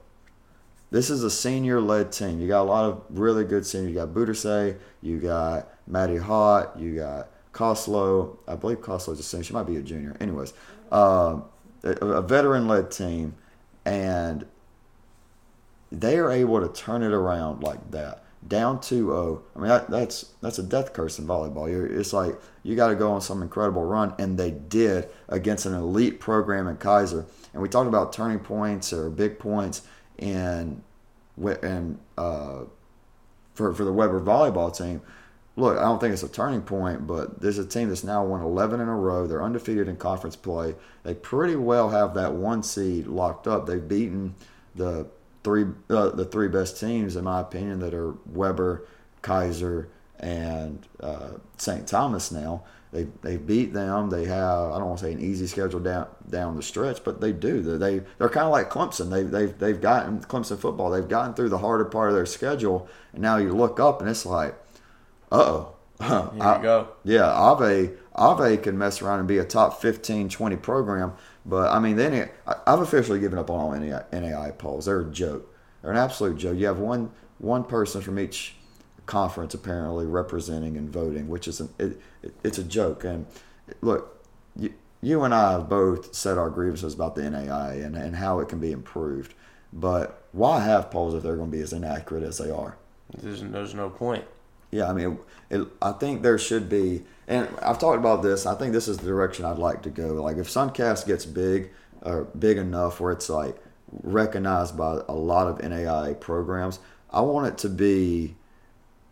[0.90, 2.42] This is a senior-led team.
[2.42, 3.94] You got a lot of really good seniors.
[3.94, 9.44] You got Budersay, you got Maddie Hott, you got Coslow, I believe Coslow's a senior.
[9.44, 10.16] She might be a junior.
[10.20, 10.52] Anyways,
[10.92, 11.40] uh,
[11.84, 13.34] a, a veteran-led team,
[13.84, 14.44] and
[15.90, 19.40] they are able to turn it around like that, down 2-0.
[19.54, 21.70] I mean, that, that's that's a death curse in volleyball.
[21.70, 25.64] You're, it's like you got to go on some incredible run, and they did against
[25.64, 27.24] an elite program in Keiser.
[27.52, 29.82] And we talked about turning points or big points
[30.18, 30.82] in
[31.62, 32.62] and uh,
[33.54, 35.00] for for the Webber volleyball team
[35.56, 38.40] look, I don't think it's a turning point, but there's a team that's now won
[38.42, 39.26] 11 in a row.
[39.26, 40.74] They're undefeated in conference play.
[41.04, 43.66] They pretty well have that one seed locked up.
[43.66, 44.34] They've beaten
[44.74, 45.06] the
[45.44, 48.86] three uh, the three best teams, in my opinion, that are Webber,
[49.22, 49.88] Keiser,
[50.18, 51.86] and uh, St.
[51.86, 52.64] Thomas now.
[52.90, 54.10] They they beat them.
[54.10, 57.20] They have I don't want to say an easy schedule down down the stretch, but
[57.20, 57.60] they do.
[57.60, 59.10] They they're kind of like Clemson.
[59.10, 60.90] They they've they've gotten Clemson football.
[60.90, 64.08] They've gotten through the harder part of their schedule, and now you look up and
[64.08, 64.54] it's like
[65.34, 65.70] uh oh.
[66.00, 66.88] Here you go.
[67.04, 71.12] Yeah, Ave Ave can mess around and be a top 15, 20 program.
[71.46, 74.86] But I mean, then I've officially given up on all NAI polls.
[74.86, 75.54] They're a joke.
[75.82, 76.58] They're an absolute joke.
[76.58, 78.54] You have one one person from each
[79.06, 83.04] conference apparently representing and voting, which is an, it, it, it's a joke.
[83.04, 83.26] And
[83.82, 84.24] look,
[84.56, 88.40] you, you and I have both said our grievances about the NAI and, and how
[88.40, 89.34] it can be improved.
[89.72, 92.76] But why have polls if they're going to be as inaccurate as they are?
[93.18, 94.24] There's there's no point.
[94.74, 98.44] Yeah, I mean, it, I think there should be, and I've talked about this.
[98.44, 100.14] I think this is the direction I'd like to go.
[100.14, 101.70] Like, if Suncast gets big
[102.02, 103.56] or big enough where it's like
[104.02, 108.34] recognized by a lot of NAIA programs, I want it to be,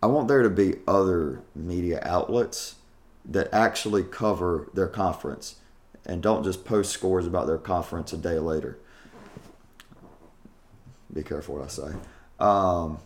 [0.03, 2.75] I want there to be other media outlets
[3.25, 5.61] that actually cover their conference
[6.05, 8.81] and don't just post scores about their conference a day later.
[11.13, 11.93] Be careful what I say.
[12.41, 12.99] Um,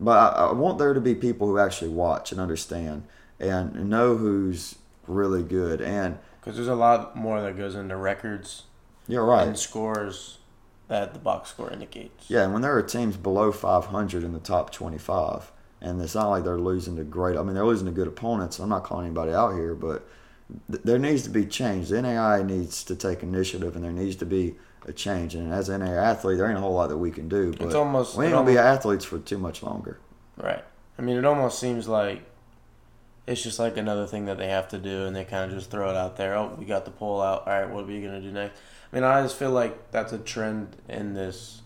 [0.00, 3.04] but I, I want there to be people who actually watch and understand
[3.40, 5.80] and know who's really good.
[5.80, 8.64] And Because there's a lot more that goes into records
[9.06, 9.46] you're right.
[9.46, 10.38] and scores
[10.88, 12.28] that the box score indicates.
[12.30, 16.28] Yeah, and when there are teams below 500 in the top 25, and it's not
[16.30, 17.36] like they're losing to great.
[17.36, 18.58] I mean, they're losing to good opponents.
[18.58, 20.08] I'm not calling anybody out here, but
[20.70, 21.88] th- there needs to be change.
[21.88, 25.34] The NAI needs to take initiative, and there needs to be a change.
[25.34, 27.52] And as an athlete, there ain't a whole lot that we can do.
[27.52, 29.98] But It's almost- we ain't gonna be athletes for too much longer.
[30.36, 30.64] Right.
[30.98, 32.22] I mean, it almost seems like
[33.26, 35.70] it's just like another thing that they have to do, and they kind of just
[35.70, 36.34] throw it out there.
[36.34, 37.46] Oh, we got the poll out.
[37.46, 38.58] All right, what are we gonna do next?
[38.92, 41.60] I mean, I just feel like that's a trend in this,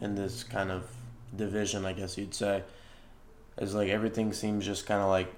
[0.00, 0.82] in this kind of
[1.34, 2.62] division, I guess you'd say.
[3.58, 5.32] Is like everything seems just kind of like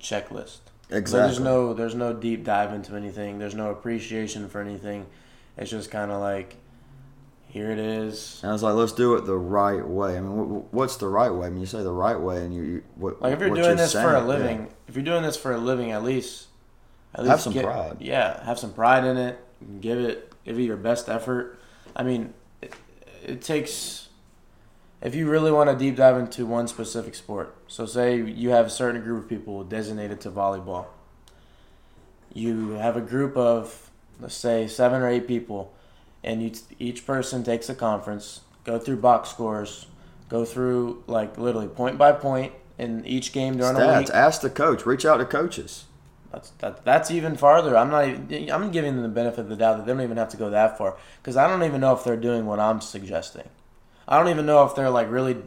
[0.00, 0.58] checklist.
[0.90, 1.20] So Exactly.
[1.26, 3.38] there's no there's no deep dive into anything.
[3.38, 5.06] There's no appreciation for anything.
[5.58, 6.56] It's just kind of like,
[7.48, 8.40] here it is.
[8.42, 10.16] And I was like, let's do it the right way.
[10.16, 10.30] I mean,
[10.62, 11.46] wh- what's the right way?
[11.48, 13.62] I mean, you say the right way, and you, you what, Like if you're what
[13.62, 14.24] doing this for a saying, yeah.
[14.26, 16.46] living, if you're doing this for a living, at least,
[17.14, 17.96] at Have some get- pride.
[18.00, 19.38] Yeah, have some pride in it.
[19.80, 21.58] Give it, give it your best effort.
[21.96, 22.74] I mean, it,
[23.26, 24.08] it takes.
[25.00, 28.66] If you really want to deep dive into one specific sport, so say you have
[28.66, 30.86] a certain group of people designated to volleyball.
[32.34, 33.87] You have a group of,
[34.20, 35.72] let's say, seven or eight people,
[36.24, 39.86] and you, each person takes a conference, go through box scores,
[40.28, 44.08] go through like literally point by point in each game during a week.
[44.08, 44.14] Stats.
[44.14, 44.86] Ask the coach.
[44.86, 45.84] Reach out to coaches.
[46.32, 47.76] That's that, that's even farther.
[47.76, 48.06] I'm not.
[48.06, 50.36] Even, I'm giving them the benefit of the doubt that they don't even have to
[50.36, 53.48] go that far because I don't even know if they're doing what I'm suggesting.
[54.06, 55.38] I don't even know if they're like really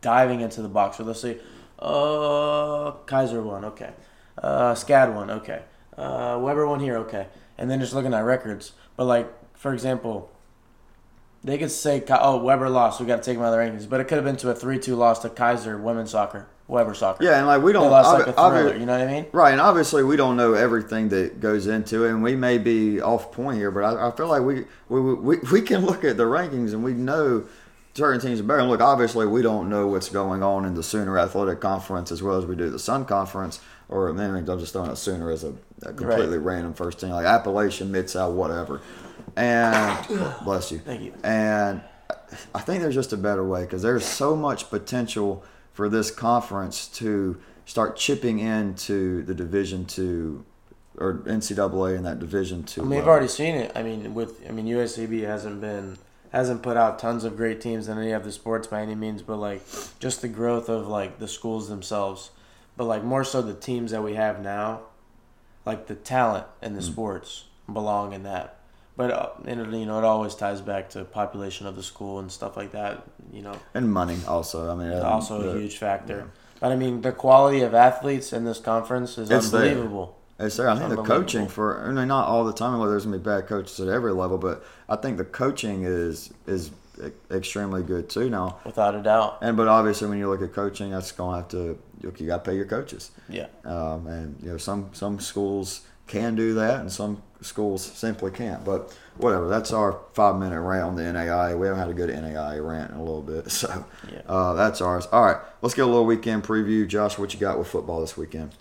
[0.00, 0.98] diving into the box.
[0.98, 1.38] Where they'll say,
[1.78, 3.90] "Uh, Keiser won, okay.
[4.38, 5.62] Uh, SCAD won, okay.
[5.98, 7.26] Uh, Webber won here, okay."
[7.60, 8.72] And then just looking at records.
[8.96, 10.30] But like, for example,
[11.44, 13.00] they could say, "Oh, Webber lost.
[13.00, 14.50] We got to take him out of the rankings." But it could have been to
[14.50, 17.22] a three-two loss to Keiser women's soccer, Webber soccer.
[17.22, 17.90] Yeah, and like we don't.
[17.90, 18.72] lost like a thriller.
[18.74, 19.26] obvi- You know what I mean?
[19.32, 23.00] Right, and obviously we don't know everything that goes into it, and we may be
[23.00, 26.16] off point here, but I, I feel like we, we we we can look at
[26.16, 27.44] the rankings and we know
[27.94, 28.60] certain teams are better.
[28.60, 32.22] And look, obviously we don't know what's going on in the Sooner Athletic Conference as
[32.22, 35.44] well as we do the Sun Conference, or maybe I'm just throwing out Sooner as
[35.44, 38.80] a, a completely random first team like Appalachian, Mid South, whatever.
[39.36, 40.06] And
[40.44, 40.78] bless you.
[40.78, 41.12] Thank you.
[41.24, 41.82] And
[42.54, 46.86] I think there's just a better way because there's so much potential for this conference
[46.88, 50.44] to start chipping into the Division Two
[50.96, 52.82] or NCAA in that Division Two.
[52.82, 53.72] I mean, we've already seen it.
[53.74, 55.98] I mean, with I mean, USCB hasn't been
[56.32, 59.22] hasn't put out tons of great teams in any of the sports by any means,
[59.22, 59.62] but like
[59.98, 62.30] just the growth of like the schools themselves,
[62.80, 64.80] but like more so the teams that we have now,
[65.66, 66.76] like the talent Mm.
[66.76, 68.56] the sports belong in that.
[68.96, 72.32] But uh, and, you know, it always ties back to population of the school and
[72.32, 73.02] stuff like that.
[73.30, 74.72] You know, and money also.
[74.72, 76.30] I mean, um, also a huge factor.
[76.58, 79.60] But I mean, the quality of athletes in this conference is It's there.
[79.60, 80.16] unbelievable.
[80.38, 80.70] It's there.
[80.70, 82.78] I think the coaching for I mean, not all the time.
[82.78, 86.32] Well, there's gonna be bad coaches at every level, but I think the coaching is
[86.46, 86.70] is
[87.30, 88.58] extremely good too now.
[88.64, 89.38] Without a doubt.
[89.42, 92.44] And but obviously, when you look at coaching, that's gonna have to you, you got
[92.44, 93.10] to pay your coaches.
[93.28, 93.46] Yeah.
[93.64, 98.64] Um, and you know some some schools can do that, and some schools simply can't.
[98.64, 99.48] But whatever.
[99.48, 101.54] That's our five minute rant on the NAI.
[101.54, 104.20] We haven't had a good NAI rant in a little bit, so Yeah.
[104.26, 105.06] uh, that's ours.
[105.12, 106.86] All right, let's get a little weekend preview.
[106.88, 108.52] Josh, what you got with football this weekend?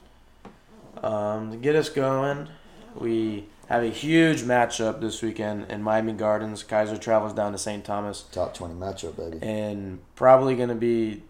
[1.02, 2.49] Um, to get us going,
[2.95, 6.64] we have a huge matchup this weekend in Miami Gardens.
[6.64, 7.86] Keiser travels down to St.
[7.86, 9.40] Thomas, Top twenty matchup, baby.
[9.42, 11.24] and probably going to be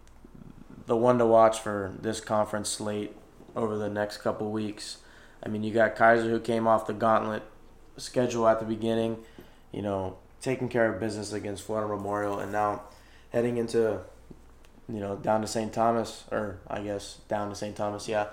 [0.88, 3.16] the one to watch for this conference slate
[3.56, 4.98] over the next couple weeks.
[5.44, 7.44] I mean, you got Keiser who came off the gauntlet
[7.98, 9.18] schedule at the beginning,
[9.72, 12.84] you know, taking care of business against Florida Memorial, and now
[13.32, 14.00] heading into,
[14.88, 15.72] you know, down to St.
[15.74, 17.76] Thomas, or I guess down to St.
[17.76, 18.28] Thomas, yeah,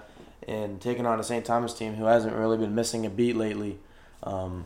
[0.47, 1.45] and taking on a St.
[1.45, 3.79] Thomas team who hasn't really been missing a beat lately.
[4.23, 4.65] Um,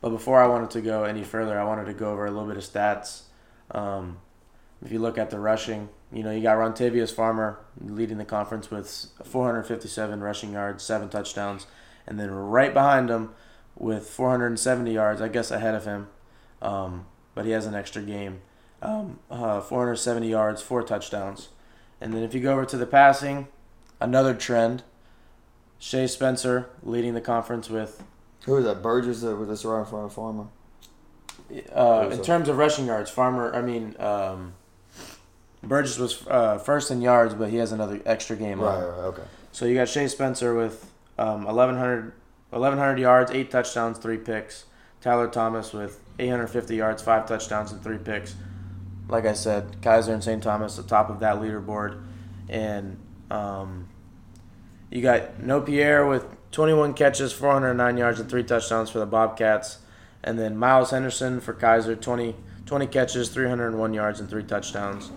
[0.00, 2.48] but before I wanted to go any further, I wanted to go over a little
[2.48, 3.22] bit of stats.
[3.70, 4.18] Um,
[4.84, 8.70] if you look at the rushing, you know, you got Rontavious Farmer leading the conference
[8.70, 11.66] with 457 rushing yards, seven touchdowns,
[12.06, 13.30] and then right behind him
[13.78, 16.08] with 470 yards, I guess ahead of him,
[16.60, 18.40] um, but he has an extra game.
[18.82, 21.48] um, uh, 470 yards, four touchdowns.
[22.00, 23.46] And then if you go over to the passing,
[24.00, 24.82] another trend.
[25.78, 28.02] Shea Spencer leading the conference with,
[28.46, 28.82] Who was that?
[28.82, 30.46] Burgess that was this right in front of Farmer?
[31.74, 32.24] uh, in that?
[32.24, 34.54] terms of rushing yards, Farmer, I mean, um,
[35.62, 38.82] Burgess was uh, first in yards, but he has another extra game Right, on.
[38.82, 39.22] right, okay.
[39.52, 42.12] So you got Shea Spencer with um, 1,100,
[42.50, 44.64] 1,100 yards, eight touchdowns, three picks.
[45.00, 48.34] Tyler Thomas with 850 yards, five touchdowns, and three picks.
[49.08, 50.42] Like I said, Keiser and St.
[50.42, 52.02] Thomas the top of that leaderboard,
[52.48, 52.96] and
[53.30, 53.88] um,
[54.90, 59.78] you got No Pierre with 21 catches, 409 yards, and three touchdowns for the Bobcats,
[60.22, 62.36] and then Miles Henderson for Keiser, 20,
[62.66, 65.10] 20 catches, 301 yards, and three touchdowns.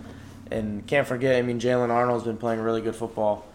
[0.50, 3.46] And can't forget, I mean, Jalen Arnold's been playing really good football.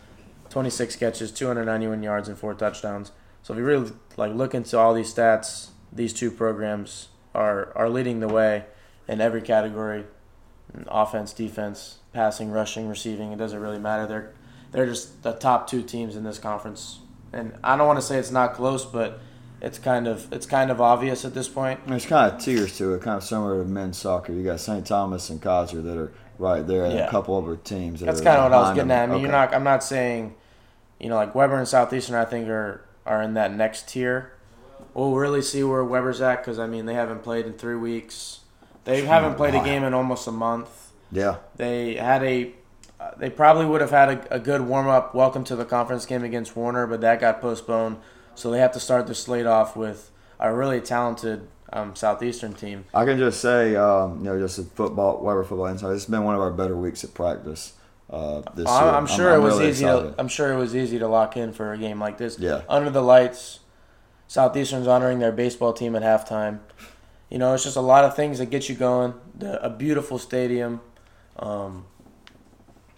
[0.50, 3.12] 26 catches, 291 yards, and four touchdowns.
[3.42, 7.90] So if you really like look into all these stats, these two programs are are
[7.90, 8.66] leading the way
[9.08, 10.06] in every category:
[10.88, 13.32] offense, defense, passing, rushing, receiving.
[13.32, 14.06] It doesn't really matter.
[14.06, 14.34] They're
[14.72, 17.00] they're just the top two teams in this conference.
[17.34, 19.20] And I don't want to say it's not close, but
[19.62, 21.86] it's kind of it's kind of obvious at this point.
[21.88, 24.34] There's kind of tiers to it, kind of similar to men's soccer.
[24.34, 24.86] You got St.
[24.86, 27.08] Thomas and Keiser that are right there, and Yeah.
[27.08, 28.00] a couple other teams.
[28.00, 28.98] That That's are kind of what I was getting them.
[28.98, 29.10] at.
[29.10, 29.54] I mean, you're not.
[29.54, 30.34] I'm not saying,
[31.00, 32.16] you know, like Webber and Southeastern.
[32.16, 34.34] I think are are in that next tier.
[34.94, 38.40] We'll really see where Webber's at because I mean they haven't played in three weeks.
[38.84, 40.92] They haven't played a game in almost a month.
[41.12, 42.52] Yeah, They had a.
[43.02, 46.06] Uh, they probably would have had a, a good warm up welcome to the conference
[46.06, 47.98] game against Warner, but that got postponed.
[48.36, 52.86] So they have to start the slate off with a really talented um, Southeastern team.
[52.94, 55.96] I can just say, um, you know, just a football, Webber football insight.
[55.96, 57.74] It's been one of our better weeks at practice
[58.12, 58.94] uh, this I'm, year.
[58.94, 59.86] I'm sure it was really easy.
[59.86, 60.14] excited.
[60.14, 62.38] To, I'm sure it was easy to lock in for a game like this.
[62.38, 62.62] Yeah.
[62.70, 63.62] Under the lights,
[64.28, 66.60] Southeastern's honoring their baseball team at halftime.
[67.32, 69.16] You know, it's just a lot of things that get you going.
[69.36, 70.82] The, a beautiful stadium.
[71.40, 71.86] Um,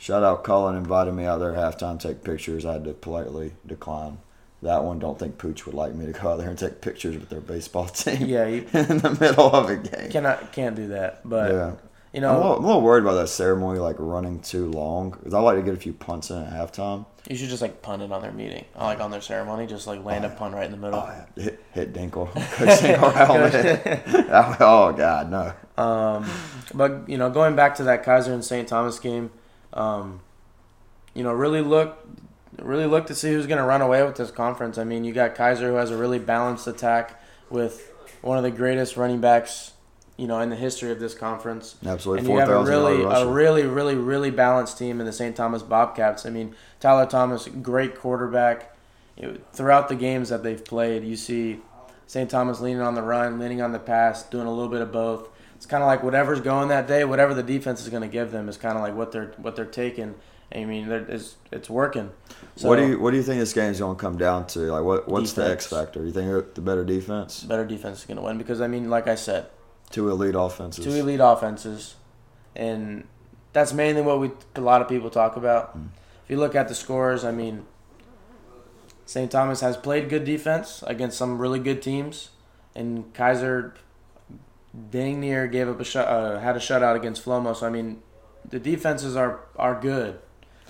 [0.04, 2.66] Shout out Cullen invited me out there halftime to take pictures.
[2.66, 4.18] I had to politely decline.
[4.62, 7.18] That one, don't think Pooch would like me to go out there and take pictures
[7.18, 10.12] with their baseball team yeah, you in the middle of a game.
[10.12, 11.22] cannot can't do that.
[11.24, 11.72] But yeah.
[12.12, 14.70] you I'm, a know, little, I'm a little worried about that ceremony like running too
[14.72, 17.06] long because I like to get a few punts in at halftime.
[17.30, 19.68] you should just like punt it on their meeting, like on their ceremony.
[19.68, 21.00] Just like land a punt right in the middle.
[21.00, 22.28] Oh, hit, hit Dinkle
[24.60, 25.54] oh God, no.
[25.82, 26.30] Um,
[26.74, 28.68] but you know, going back to that Keiser and St.
[28.68, 29.32] Thomas game,
[29.74, 30.22] um,
[31.14, 32.08] you know, really look,
[32.60, 34.78] really look to see who's going to run away with this conference.
[34.78, 38.52] I mean, you got Keiser who has a really balanced attack with one of the
[38.52, 39.74] greatest running backs,
[40.18, 41.76] you know, in the history of this conference.
[41.86, 45.36] Absolutely, And you have a really, a really, really, really balanced team in the St.
[45.36, 46.26] Thomas Bobcats.
[46.26, 48.76] I mean, Tyler Thomas, great quarterback.
[49.18, 51.62] You know, throughout the games that they've played, you see
[52.08, 52.30] St.
[52.30, 55.30] Thomas leaning on the run, leaning on the pass, doing a little bit of both.
[55.64, 58.32] It's kind of like whatever's going that day, whatever the defense is going to give
[58.32, 60.16] them is kind of like what they're what they're taking.
[60.54, 62.12] I mean, it's it's working.
[62.58, 64.60] So what do you What do you think this game's going to come down to?
[64.60, 66.06] Like, what What's the X factor?
[66.06, 69.08] You think the better defense, better defense is going to win because I mean, like
[69.08, 69.46] I said,
[69.90, 70.84] two elite offenses?
[70.84, 71.96] two elite offenses,
[72.58, 73.08] and
[73.54, 75.70] that's mainly what we a lot of people talk about.
[75.70, 75.86] Hmm.
[76.26, 77.66] If you look at the scores, I mean,
[79.06, 79.32] St.
[79.32, 82.32] Thomas has played good defense against some really good teams,
[82.76, 83.76] and Keiser
[84.92, 87.56] dang near gave up a shut, uh, had a shutout against Flomo.
[87.56, 88.02] So I mean,
[88.50, 90.20] the defenses are are good,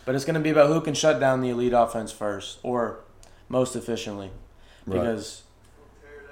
[0.06, 3.00] but it's going to be about who can shut down the elite offense first or
[3.50, 4.32] most efficiently,
[4.86, 5.00] Right.
[5.00, 5.44] because.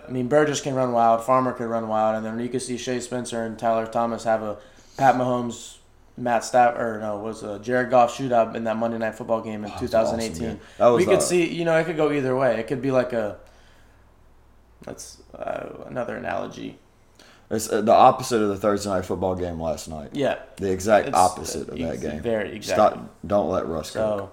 [0.08, 1.24] I mean, Burgess can run wild.
[1.24, 4.42] Farmer could run wild, and then you can see Shea Spencer and Tyler Thomas have
[4.42, 4.58] a
[4.98, 5.78] Pat Mahomes,
[6.18, 9.64] Matt Staff, or no, was a Jared Goff shootout in that Monday Night Football game
[9.64, 10.60] in Oh, that was awesome, 2018.
[10.80, 12.60] That was, we could see, you know, it could go either way.
[12.60, 13.38] It could be like a.
[14.82, 16.80] That's uh, another analogy.
[17.52, 20.12] It's uh, the opposite of the Thursday night football game last night.
[20.14, 20.40] Yeah.
[20.56, 22.22] The exact opposite of that game.
[22.22, 22.98] Very exactly.
[23.02, 24.00] Stop, don't let Russ go.
[24.00, 24.32] So,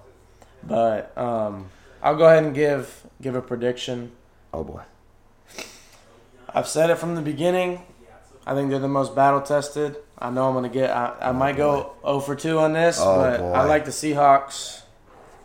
[0.63, 1.69] but um,
[2.01, 4.13] I'll go ahead and give give a prediction.
[4.53, 4.81] Oh boy.
[6.53, 7.81] I've said it from the beginning.
[8.45, 9.97] I think they're the most battle tested.
[10.17, 10.89] I know I'm gonna get.
[10.89, 13.51] I, I might go 0 for 2 on this, Oh, but boy.
[13.51, 14.81] I like the Seahawks.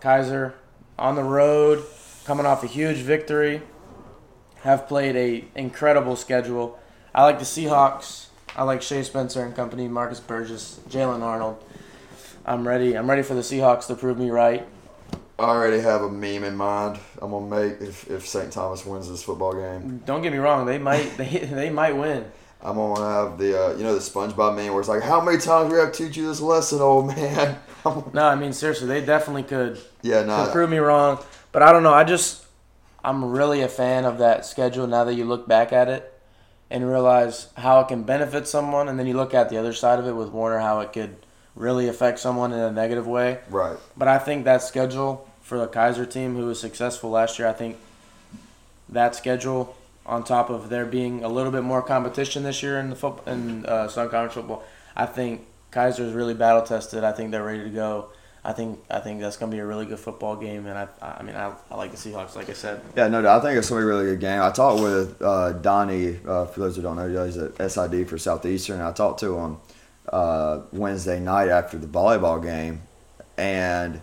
[0.01, 0.53] Keiser
[0.99, 1.83] on the road,
[2.25, 3.63] coming off a huge victory,
[4.61, 6.79] have played a incredible schedule.
[7.15, 8.27] I like the Seahawks.
[8.57, 11.63] I like Shea Spencer and company, Marcus Burgess, Jalen Arnold.
[12.45, 12.97] I'm ready.
[12.97, 14.67] I'm ready for the Seahawks to prove me right.
[15.39, 16.99] I already have a meme in mind.
[17.21, 18.53] I'm gonna make if, if St.
[18.53, 20.03] Thomas wins this football game.
[20.05, 20.67] Don't get me wrong.
[20.67, 21.11] They might.
[21.17, 22.25] They, they might win.
[22.61, 25.39] I'm gonna have the uh, you know the SpongeBob meme where it's like, how many
[25.39, 27.59] times do we have to teach you this lesson, old man?
[28.15, 29.79] No, I mean seriously, they definitely could.
[30.01, 30.49] yeah, could no.
[30.51, 31.23] prove me wrong.
[31.53, 31.93] But I don't know.
[31.93, 32.47] I just
[33.05, 36.14] I'm really a fan of that schedule now that you look back at it.
[36.71, 39.99] And realize how it can benefit someone, and then you look at the other side
[39.99, 41.17] of it with Warner, how it could
[41.55, 43.39] really affect someone in a negative way.
[43.49, 43.77] Right.
[43.97, 47.53] But I think that schedule for the Keiser team, who was successful last year, I
[47.53, 47.77] think
[48.89, 52.91] that schedule on top of there being a little bit more competition this year in
[52.91, 54.65] the football in uh, Sun Conference football,
[54.97, 57.05] I think Keiser is really battle tested.
[57.05, 58.09] I think they're ready to go.
[58.45, 61.23] I think I think that's gonna be a really good football game, and I I
[61.23, 62.83] mean I, I like the Seahawks, like I said.
[62.95, 64.43] Yeah, no, I think it's gonna be a really good game.
[64.43, 68.19] I talked with uh, Donnie, uh, for those who don't know, he's at SID for
[68.19, 68.83] Southeastern.
[68.83, 69.57] I talked to him
[70.13, 72.83] uh, Wednesday night after the volleyball game,
[73.39, 74.03] and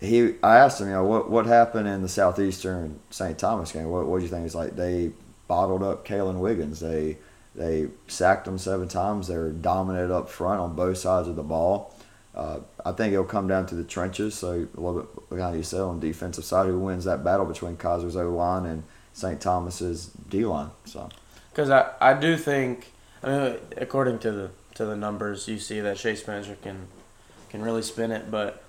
[0.00, 3.38] he, I asked him, you know, what what happened in the Southeastern St.
[3.38, 3.88] Thomas game?
[3.88, 4.42] What what do you think?
[4.42, 5.12] He's like they
[5.46, 6.80] bottled up Kalen Wiggins.
[6.80, 7.18] They
[7.54, 9.28] they sacked him seven times.
[9.28, 11.94] They're dominant up front on both sides of the ball.
[12.34, 14.34] Uh, I think it'll come down to the trenches.
[14.34, 17.46] So a little bit how you said on the defensive side, who wins that battle
[17.46, 19.40] between Keiser's O line and St.
[19.40, 20.70] Thomas's D line.
[20.84, 21.08] So
[21.50, 25.80] because I, I do think I mean according to the to the numbers you see
[25.80, 26.86] that Shea Spencer can
[27.48, 28.62] can really spin it, but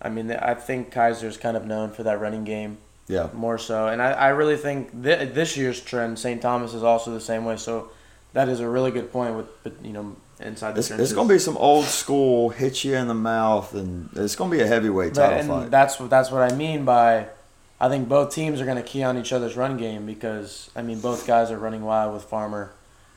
[0.00, 2.78] I mean I think Keiser's kind of known for that running game.
[3.08, 3.28] Yeah.
[3.34, 6.40] More so, and I, I really think th- this year's trend, St.
[6.40, 7.56] Thomas is also the same way.
[7.56, 7.90] So
[8.32, 9.48] that is a really good point with
[9.84, 11.10] you know inside the it's, trenches.
[11.10, 14.50] it's going to be some old school hit you in the mouth, and it's going
[14.50, 15.70] to be a heavyweight title and fight.
[15.70, 17.28] that's what that's what I mean by.
[17.80, 20.82] I think both teams are going to key on each other's run game because I
[20.82, 22.72] mean both guys are running wild with Farmer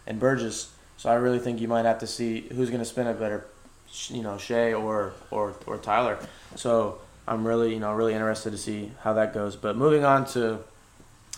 [0.07, 0.71] and Burgess.
[0.97, 3.45] So I really think you might have to see who's going to spin it better,
[4.07, 6.17] you know, Shea or or or Tyler.
[6.55, 9.55] So I'm really you know really interested to see how that goes.
[9.55, 10.59] But moving on to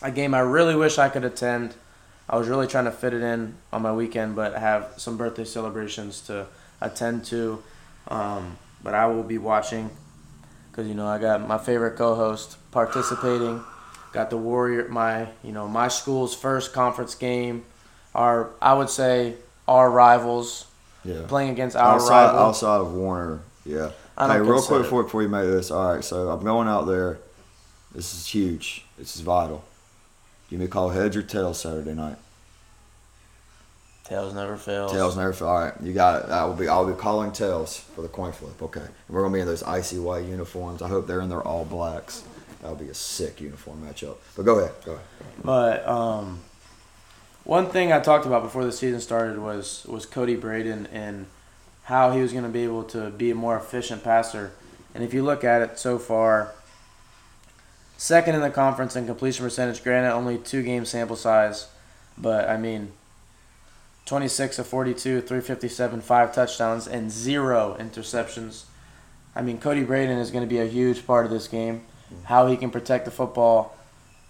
[0.01, 1.75] a game I really wish I could attend.
[2.29, 5.17] I was really trying to fit it in on my weekend, but I have some
[5.17, 6.47] birthday celebrations to
[6.81, 7.63] attend to.
[8.09, 9.89] Um, but I will be watching
[10.69, 13.63] because you know I got my favorite co-host participating.
[14.13, 17.65] Got the Warrior, my you know my school's first conference game.
[18.13, 19.35] Our I would say
[19.67, 20.67] our rivals
[21.03, 21.23] yeah.
[21.27, 22.39] playing against our outside, rival.
[22.39, 23.91] outside of Warner, yeah.
[24.17, 26.03] I Hey, real quick before, before you make this, all right.
[26.03, 27.19] So I'm going out there.
[27.93, 28.85] This is huge.
[28.97, 29.63] This is vital.
[30.49, 32.17] Give me a call, heads or tails Saturday night.
[34.05, 34.93] Tails never fails.
[34.93, 35.47] Tails never fail.
[35.49, 36.29] All right, you got it.
[36.29, 36.69] I will be.
[36.69, 38.61] I'll be calling tails for the coin flip.
[38.61, 40.81] Okay, and we're gonna be in those icy white uniforms.
[40.81, 42.23] I hope they're in their all blacks.
[42.61, 44.15] That'll be a sick uniform matchup.
[44.35, 44.73] But go ahead.
[44.85, 45.05] Go ahead.
[45.43, 46.39] But um,
[47.43, 51.25] one thing I talked about before the season started was was Cody Braden and
[51.83, 54.51] how he was going to be able to be a more efficient passer.
[54.93, 56.53] And if you look at it so far,
[57.97, 59.83] second in the conference in completion percentage.
[59.83, 61.67] Granted, only two game sample size,
[62.17, 62.93] but I mean,
[64.05, 68.63] 26 of 42, 357, five touchdowns, and zero interceptions.
[69.35, 71.83] I mean, Cody Braden is going to be a huge part of this game.
[72.23, 73.75] How he can protect the football,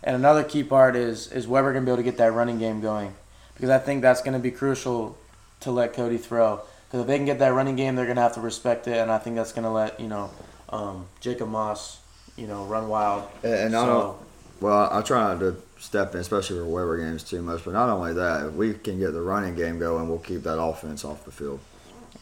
[0.04, 2.58] and another key part is is Webber going to be able to get that running
[2.58, 3.14] game going,
[3.54, 5.16] because I think that's going to be crucial
[5.60, 6.62] to let Cody throw.
[6.88, 8.98] Because if they can get that running game, they're going to have to respect it,
[8.98, 10.32] and I think that's going to let you know
[10.70, 12.00] um, Jacob Moss,
[12.38, 13.28] you know, run wild.
[13.44, 14.18] And, and I don't.
[14.60, 17.64] Well, I try not to step in, especially for Webber games, too much.
[17.66, 20.60] But not only that, if we can get the running game going, we'll keep that
[20.60, 21.60] offense off the field.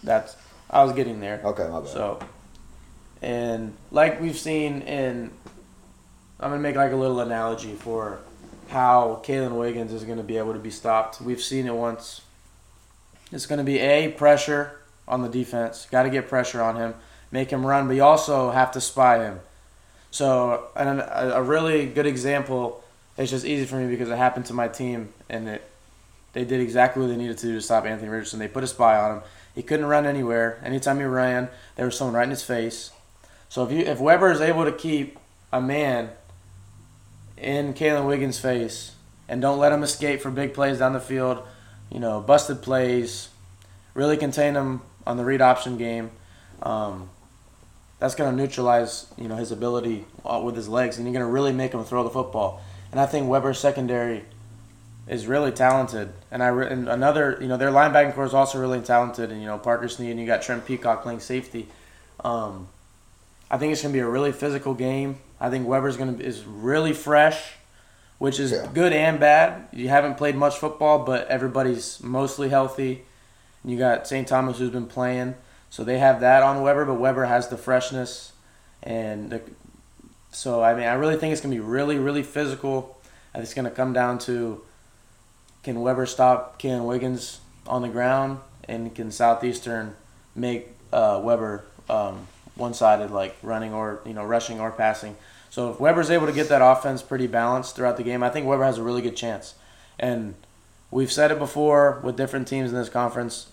[0.04, 0.36] That's
[0.70, 1.42] I was getting there.
[1.44, 1.90] Okay, my bad.
[1.90, 2.20] So,
[3.22, 5.32] and like we've seen in,
[6.40, 8.20] I'm gonna make like a little analogy for
[8.70, 11.22] how Kalen Wiggins is gonna be able to be stopped.
[11.22, 12.22] We've seen it once.
[13.32, 15.88] It's gonna be a pressure on the defense.
[15.90, 16.96] Got to get pressure on him,
[17.32, 19.40] make him run, but you also have to spy him.
[20.16, 22.82] So, and a, really good example.
[23.18, 25.70] It's just easy for me because it happened to my team, and it
[26.32, 28.40] they did exactly what they needed to do to stop Anthony Richardson.
[28.40, 29.24] They put a spy on him.
[29.54, 30.62] He couldn't run anywhere.
[30.64, 32.92] Anytime he ran, there was someone right in his face.
[33.50, 35.20] So if you if Webber is able to keep
[35.52, 36.12] a man
[37.36, 38.94] in Kalen Wiggins' face
[39.28, 41.46] and don't let him escape for big plays down the field,
[41.92, 43.28] you know, busted plays,
[43.94, 46.12] really contain him on the read option game,
[46.64, 47.10] um,
[48.06, 51.26] that's going to neutralize you know his ability uh, with his legs, and you're going
[51.26, 52.62] to really make him throw the football.
[52.92, 54.26] And I think Webber's secondary
[55.08, 56.14] is really talented.
[56.30, 59.32] And I re- and another, you know, their linebacking corps is also really talented.
[59.32, 61.68] And you know, Parker Sneed and you got Trent Peacock playing safety.
[62.24, 62.68] Um,
[63.50, 65.18] I think it's gonna be a really physical game.
[65.42, 67.54] I think Webber's gonna is really fresh,
[68.20, 68.68] which is Yeah.
[68.72, 69.68] good and bad.
[69.72, 73.04] You haven't played much football, but everybody's mostly healthy.
[73.64, 74.28] You got St.
[74.28, 75.34] Thomas who's been playing,
[75.76, 76.86] so they have that on Webber.
[76.86, 78.32] But Webber has the freshness,
[78.82, 79.42] and the,
[80.32, 82.98] so I mean, I really think it's gonna be really, really physical.
[83.34, 84.62] And it's gonna come down to
[85.64, 89.98] can Webber stop Kalen Wiggins on the ground, and can Southeastern
[90.34, 95.18] make uh, Webber um, one-sided, like running or you know rushing or passing.
[95.50, 98.48] So if Webber's able to get that offense pretty balanced throughout the game, I think
[98.48, 99.56] Webber has a really good chance.
[100.00, 100.36] And
[100.90, 103.48] we've said it before with different teams in this conference.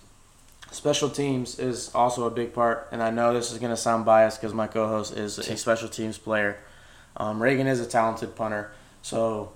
[0.73, 4.05] Special teams is also a big part, and I know this is going to sound
[4.05, 6.57] biased because my co-host is a special teams player.
[7.15, 8.71] Um, Reagan is a talented punter,
[9.03, 9.51] so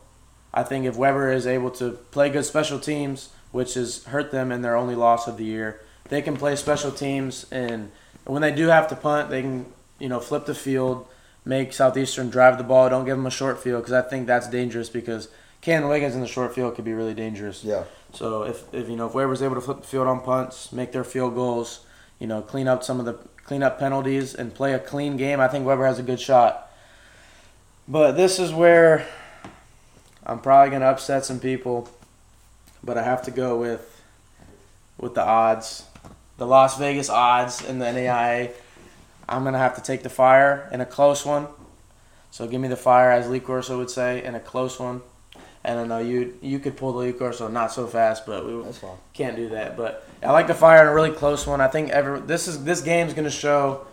[0.53, 4.51] I think if Webber is able to play good special teams, which has hurt them
[4.51, 7.91] in their only loss of the year, they can play special teams, and
[8.25, 9.65] when they do have to punt, they can
[9.97, 11.07] you know flip the field,
[11.43, 14.47] make Southeastern drive the ball, don't give them a short field because I think that's
[14.47, 15.29] dangerous because
[15.63, 17.63] Kalen Wiggins in the short field could be really dangerous.
[17.63, 17.85] Yeah.
[18.13, 20.91] So if, if you know if Webber's able to flip the field on punts, make
[20.91, 21.85] their field goals,
[22.19, 25.39] you know, clean up some of the clean up penalties and play a clean game,
[25.39, 26.71] I think Webber has a good shot.
[27.87, 29.07] But this is where
[30.25, 31.89] I'm probably gonna upset some people,
[32.83, 34.01] but I have to go with
[34.97, 35.85] with the odds,
[36.37, 38.51] the Las Vegas odds in the NAIA.
[39.29, 41.47] I'm gonna have to take the fire in a close one.
[42.31, 45.01] So give me the fire, as Lee Corso would say, in a close one.
[45.67, 48.63] And I know you you could pull the Lee Corso not so fast, but we
[49.13, 49.75] can't do that.
[49.75, 51.59] But I like the fire in a really close one.
[51.59, 53.85] I think every this is this game's gonna show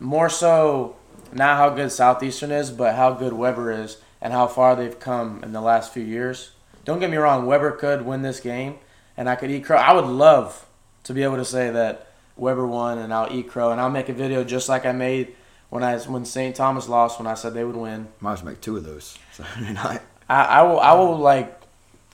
[0.00, 0.96] more so
[1.32, 5.44] not how good Southeastern is, but how good Webber is and how far they've come
[5.44, 6.52] in the last few years.
[6.86, 8.76] Don't get me wrong, Webber could win this game,
[9.18, 9.76] and I could eat crow.
[9.76, 10.66] I would love
[11.04, 12.06] to be able to say that
[12.38, 15.34] Webber won, and I'll eat crow, and I'll make a video just like I made
[15.68, 16.56] when I when St.
[16.56, 18.08] Thomas lost when I said they would win.
[18.20, 20.00] Might as well make two of those Saturday night.
[20.28, 21.60] I, I will I will um, like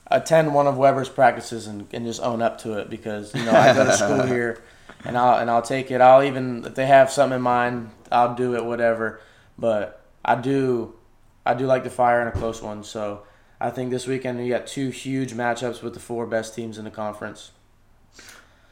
[0.07, 3.51] attend one of Webber's practices and, and just own up to it because you know
[3.51, 4.61] I go to school here
[5.05, 6.01] and I'll and I'll take it.
[6.01, 9.21] I'll even if they have something in mind, I'll do it whatever.
[9.57, 10.95] But I do
[11.45, 12.83] I do like the fire in a close one.
[12.83, 13.23] So
[13.59, 16.85] I think this weekend you got two huge matchups with the four best teams in
[16.85, 17.51] the conference.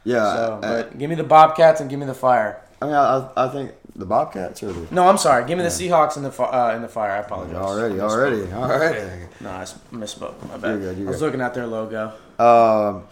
[0.04, 0.34] Yeah.
[0.34, 2.62] So, but give me the Bobcats and give me the fire.
[2.82, 4.94] I mean, I, I think the Bobcats are the.
[4.94, 5.46] No, I'm sorry.
[5.46, 7.12] Give me the Seahawks and the fi- uh, in the fire.
[7.12, 7.54] I apologize.
[7.56, 8.02] Already, I misspoke.
[8.10, 9.22] already, already.
[9.40, 10.48] No, I s- misspoke.
[10.48, 10.68] My bad.
[10.70, 11.26] You're good, you're I was good.
[11.26, 12.12] looking at their logo.
[12.38, 13.04] Um,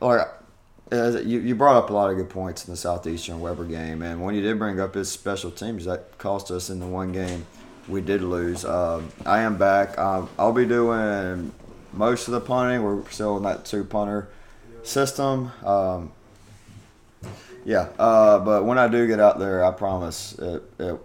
[0.00, 0.26] like
[0.90, 4.02] as you, you brought up a lot of good points in the Southeastern Webber game,
[4.02, 7.12] and when you did bring up his special teams, that cost us in the one
[7.12, 7.46] game
[7.88, 8.64] we did lose.
[8.64, 9.98] Um, I am back.
[9.98, 11.52] Um, I'll be doing
[11.92, 12.82] most of the punting.
[12.82, 14.28] We're still in that two punter
[14.82, 15.52] system.
[15.64, 16.12] Um,
[17.64, 21.00] yeah, uh, but when I do get out there, I promise it, it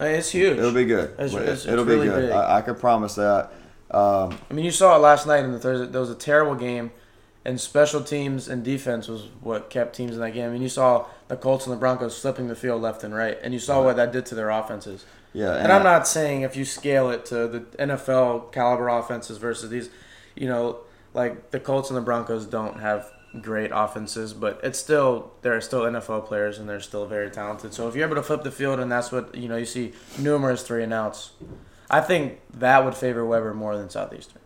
[0.00, 0.58] It's huge.
[0.58, 1.10] it'll be good.
[1.12, 2.28] It's- It- it's- it'll it's be really good.
[2.28, 2.30] big.
[2.32, 3.52] I, I can promise that.
[3.90, 5.86] Um, I mean, you saw it last night in the Thursday.
[5.90, 6.90] There was a terrible game,
[7.44, 10.48] and special teams and defense was what kept teams in that game.
[10.50, 13.38] I mean, you saw the Colts and the Broncos slipping the field left and right,
[13.42, 15.04] and you saw what that did to their offenses.
[15.32, 19.68] yeah, And I'm not saying if you scale it to the NFL caliber offenses versus
[19.70, 19.88] these,
[20.34, 20.78] you know,
[21.14, 23.10] like the Colts and the Broncos don't have
[23.40, 27.74] great offenses, but it's still there are still NFL players and they're still very talented.
[27.74, 29.92] So if you're able to flip the field and that's what you know, you see
[30.18, 31.32] numerous three and outs.
[31.90, 34.42] I think that would favor Webber more than Southeastern.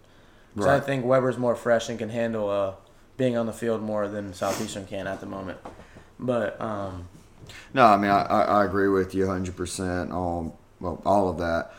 [0.54, 2.74] Because I think Webber's more fresh and can handle uh,
[3.16, 5.58] being on the field more than Southeastern can at the moment.
[6.20, 7.08] But um,
[7.74, 11.72] No, I mean I, I, agree with you 100 percent on well all of that.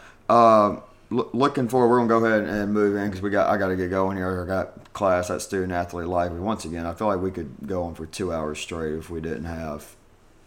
[1.13, 3.67] Loo- looking forward, we're gonna go ahead and move in because we got I got
[3.67, 4.43] to get going here.
[4.43, 6.31] I got class at student athlete life.
[6.31, 9.19] Once again, I feel like we could go on for two hours straight if we
[9.19, 9.95] didn't have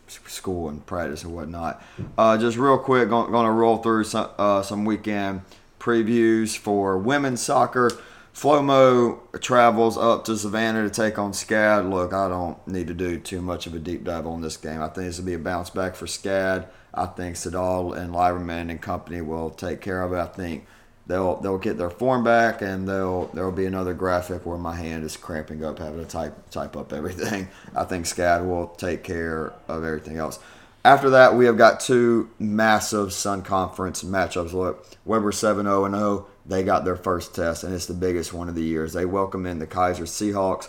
[0.09, 1.83] school and practice and whatnot.
[2.17, 5.43] Uh, just real quick, going, to roll through some uh, some weekend
[5.79, 7.91] previews for women's soccer.
[8.35, 11.91] Flomo travels up to Savannah to take on SCAD.
[11.91, 14.83] Look, I don't need to do too much of a deep dive on this game.
[14.83, 16.67] I think this will be a bounce back for SCAD.
[16.93, 20.19] I think Sadal and Lyverman and company will take care of it.
[20.19, 20.67] I think
[21.07, 25.05] they'll they'll get their form back, and they'll there'll be another graphic where my hand
[25.05, 27.49] is cramping up having to type type up everything.
[27.75, 30.39] I think SCAD will take care of everything else.
[30.85, 34.53] After that, we have got two massive Sun Conference matchups.
[34.53, 36.27] Look, Webber 7 0 0.
[36.47, 38.93] They got their first test, and it's the biggest one of the years.
[38.93, 40.69] They welcome in the Keiser Seahawks.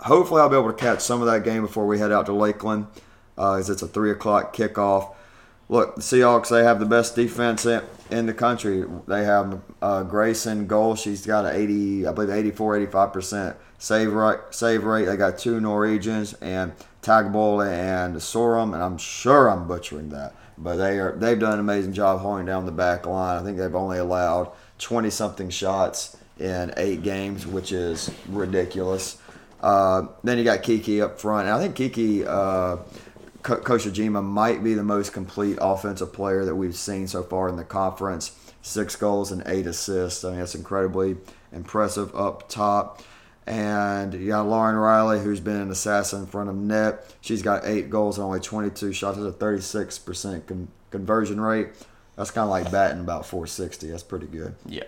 [0.00, 2.34] Hopefully, I'll be able to catch some of that game before we head out to
[2.34, 2.86] Lakeland,
[3.38, 5.14] uh, as it's a 3 o'clock kickoff.
[5.68, 8.84] Look, the Seahawks, they have the best defense in, in the country.
[9.08, 10.94] They have uh, Grayson goal.
[10.94, 14.38] She's got an 80, I believe 84, 85% save rate.
[14.50, 15.04] Save rate.
[15.04, 20.34] They got two Norwegians and Tagbol and Sorum, and I'm sure I'm butchering that.
[20.58, 23.40] But they are they've done an amazing job holding down the back line.
[23.40, 29.18] I think they've only allowed 20 something shots in eight games, which is ridiculous.
[29.60, 31.48] Uh, then you got Kiki up front.
[31.48, 32.78] And I think Kiki, uh,
[33.46, 37.48] Co- Coach Ojima might be the most complete offensive player that we've seen so far
[37.48, 38.32] in the conference.
[38.60, 40.24] Six goals and eight assists.
[40.24, 41.16] I mean, that's incredibly
[41.52, 43.02] impressive up top.
[43.46, 47.14] And you got Lauren Riley, who's been an assassin in front of net.
[47.20, 49.16] She's got eight goals and only 22 shots.
[49.16, 51.68] That's a 36% con- conversion rate.
[52.16, 53.88] That's kind of like batting about 460.
[53.90, 54.56] That's pretty good.
[54.64, 54.82] yeah,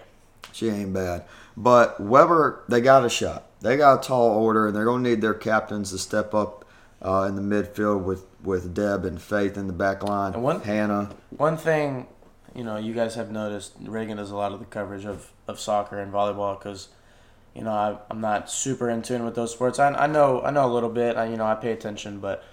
[0.52, 1.24] She ain't bad.
[1.56, 3.44] But Webber, they got a shot.
[3.61, 6.64] they got a tall order, and they're going to need their captains to step up
[7.03, 10.34] uh, in the midfield with with Deb and Faith in the back line.
[10.34, 11.11] And one- Hannah.
[11.36, 12.07] One thing,
[12.55, 15.59] you know, you guys have noticed Reagan does a lot of the coverage of, of
[15.59, 16.88] soccer and volleyball because,
[17.55, 19.78] you know, I, I'm not super in tune with those sports.
[19.78, 21.16] I, I know I know a little bit.
[21.16, 22.44] I, you know, I pay attention, but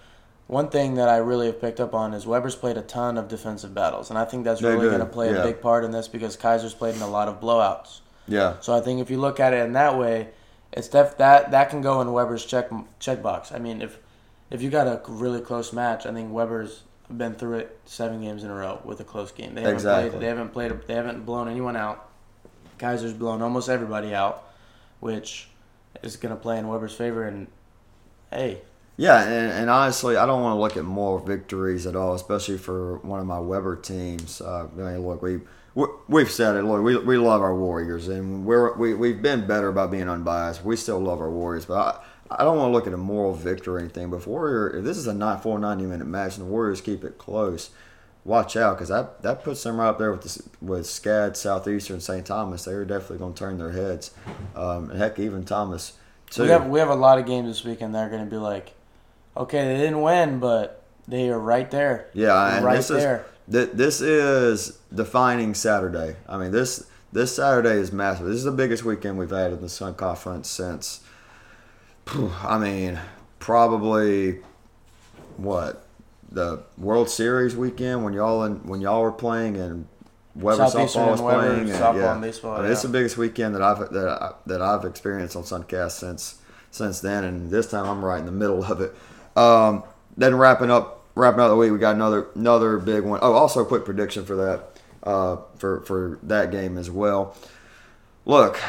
[0.48, 3.28] one thing that I really have picked up on is Webber's played a ton of
[3.28, 5.38] defensive battles, and I think that's They really going to play yeah.
[5.42, 8.02] a big part in this because Keiser's played in a lot of blowouts.
[8.28, 10.30] Yeah, So I think if you look at it in that way,
[10.72, 12.70] it's def- that that can go in Webber's check
[13.00, 13.54] checkbox.
[13.54, 14.00] I mean, if
[14.52, 16.84] if you got a really close match, I think Webber's
[17.16, 19.54] been through it seven games in a row with a close game.
[19.56, 20.10] They haven't Exactly.
[20.12, 20.22] played.
[20.22, 20.72] They haven't played.
[20.88, 22.10] They haven't blown anyone out.
[22.80, 24.44] Keiser's blown almost everybody out,
[25.00, 25.50] which
[26.04, 27.24] is going to play in Webber's favor.
[27.24, 27.48] And
[28.32, 28.62] hey,
[28.98, 32.58] Yeah, and, and honestly, I don't want to look at more victories at all, especially
[32.58, 34.42] for one of my Webber teams.
[34.42, 35.42] Uh, I mean, look, we
[35.76, 36.64] we- we've said it.
[36.64, 40.64] Look, we, we love our Warriors, and we're we we've been better about being unbiased.
[40.66, 43.34] We still love our Warriors, but I, I don't want to look at a moral
[43.34, 44.10] victory or anything.
[44.10, 46.82] But if Warrior, if this is a not full ninety minute match, and the Warriors
[46.82, 47.70] keep it close,
[48.24, 52.02] watch out because that that puts them right up there with the, with SCAD, Southeastern,
[52.02, 52.26] St.
[52.26, 52.66] Thomas.
[52.66, 54.12] They're definitely going to turn their heads.
[54.56, 55.94] Um, and heck, even Thomas.
[56.32, 56.44] Too.
[56.44, 57.94] we have we have a lot of games this weekend.
[57.94, 58.74] They're going to be like,
[59.38, 62.10] okay, they didn't win, but they are right there.
[62.14, 63.26] Yeah, and right this there.
[63.48, 66.16] is th- this is defining Saturday.
[66.28, 68.26] I mean this this Saturday is massive.
[68.26, 71.02] This is the biggest weekend we've had in the Sun Conference since.
[72.08, 73.00] I mean,
[73.40, 74.40] probably
[75.38, 75.86] what
[76.32, 79.88] the World Series weekend when y'all in, when y'all were playing and
[80.36, 81.70] Webber softball was Webber playing.
[81.70, 82.14] and, yeah.
[82.14, 85.36] and baseball, I mean, It's the biggest weekend that I've that I, that I've experienced
[85.36, 86.42] on Suncast since
[86.72, 88.94] since then, and this time I'm right in the middle of it.
[89.38, 89.84] Um,
[90.18, 93.20] then wrapping up wrapping up the week, we got another another big one.
[93.22, 94.70] Oh, also a quick prediction for that
[95.04, 97.36] uh, for for that game as well.
[98.26, 98.60] Look,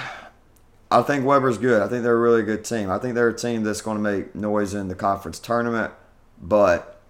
[0.90, 1.82] I think Webber's good.
[1.82, 2.90] I think they're a really good team.
[2.90, 5.92] I think they're a team that's going to make noise in the conference tournament,
[6.40, 7.00] but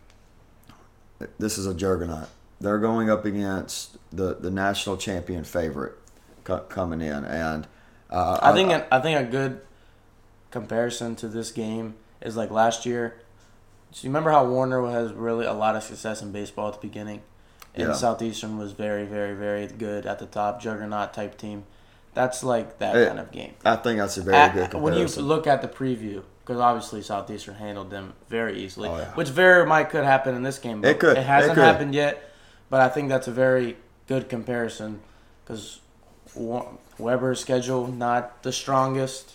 [1.39, 2.29] this is a juggernaut.
[2.61, 5.95] They're going up against the, the national champion favorite
[6.45, 7.67] co- coming in, and
[8.09, 9.61] uh, I think I think a good
[10.51, 13.21] comparison to this game is like last year.
[13.93, 16.87] So you remember how Warner has really a lot of success in baseball at the
[16.87, 17.21] beginning,
[17.75, 17.93] and Yeah.
[17.93, 21.65] Southeastern was very, very, very good at the top, juggernaut type team.
[22.17, 23.53] That's like that It- kind of game.
[23.63, 24.83] I think that's a very At- good comparison.
[24.83, 29.05] when you look at the preview, because obviously Southeastern handled them very easily, Oh, yeah.
[29.15, 30.81] which very might could happen in this game.
[30.81, 31.19] But It could.
[31.19, 31.65] It hasn't It could.
[31.65, 32.31] happened yet,
[32.71, 33.77] but I think that's a very
[34.09, 35.01] good comparison
[35.45, 35.81] because
[36.99, 39.33] Webber's schedule not the strongest.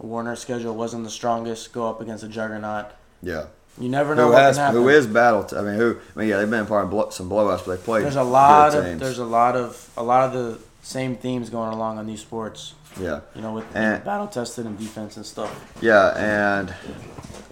[0.00, 1.72] Warner's schedule wasn't the strongest.
[1.72, 2.86] Go up against a juggernaut.
[3.22, 3.44] yeah,
[3.78, 5.44] You never know who what has who is battle?
[5.44, 5.98] T- I mean, who?
[6.16, 8.04] I mean, yeah, they've been part of some blowouts, but they played.
[8.04, 9.00] there's a lot of teams.
[9.00, 12.74] there's a lot of a lot of the same themes going along on these sports.
[13.00, 13.20] yeah.
[13.34, 15.50] You know, with And- battle tested and defense and stuff.
[15.80, 16.74] Yeah, and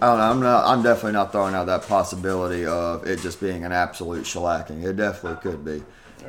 [0.01, 0.23] I don't know.
[0.31, 0.65] I'm not.
[0.65, 4.83] I'm definitely not throwing out that possibility of it just being an absolute shellacking.
[4.83, 5.83] It definitely could be,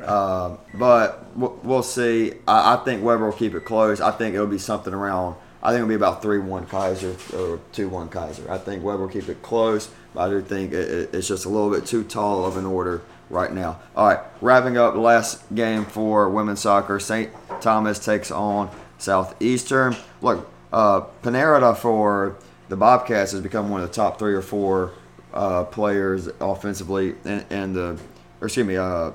[0.05, 2.33] um, but we'll, we'll see.
[2.47, 3.99] I, I think Webber will keep it close.
[4.01, 5.35] I think it'll be something around.
[5.63, 8.49] I think it'll be about three one Keiser or two one Keiser.
[8.49, 11.45] I think Webber will keep it close, but I do think it, it, it's just
[11.45, 13.01] a little bit too tall of an order
[13.31, 13.79] right now.
[13.95, 16.99] All right, wrapping up last game for women's soccer.
[16.99, 17.31] St.
[17.61, 19.95] Thomas takes on Southeastern.
[20.21, 22.35] Look, uh, Panera for
[22.69, 24.93] the Bobcats has become one of the top three or four
[25.33, 27.99] uh, players offensively in the,
[28.39, 29.11] or excuse me, uh,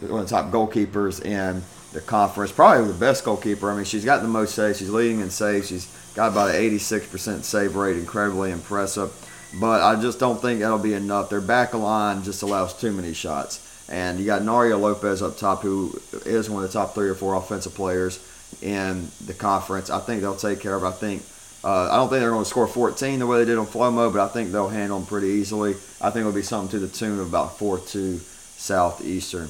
[0.00, 2.52] one of the top goalkeepers in the conference.
[2.52, 3.70] Probably the best goalkeeper.
[3.70, 4.78] I mean, she's got the most saves.
[4.78, 5.68] She's leading in saves.
[5.68, 7.96] She's got about an 86% save rate.
[7.96, 9.12] Incredibly impressive.
[9.54, 11.30] But I just don't think that'll be enough.
[11.30, 13.62] Their back line just allows too many shots.
[13.88, 17.14] And you got Nario Lopez up top, who is one of the top three or
[17.14, 18.18] four offensive players
[18.60, 19.90] in the conference.
[19.90, 20.82] I think they'll take care of.
[20.82, 20.86] it.
[20.86, 21.22] I think
[21.66, 24.12] uh, I don't think they're going to score 14 the way they did on Flomo,
[24.12, 25.72] but I think they'll handle them pretty easily.
[26.00, 29.48] I think it'll be something to the tune of about 4-2 Southeastern.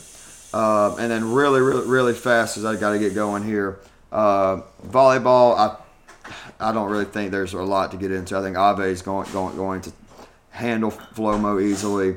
[0.55, 3.78] Uh, and then really, really, really fast, because I got to get going here.
[4.11, 5.76] Uh, volleyball, I
[6.59, 8.36] I don't really think there's a lot to get into.
[8.36, 9.92] I think Ave is going going going to
[10.50, 12.16] handle Flomo easily.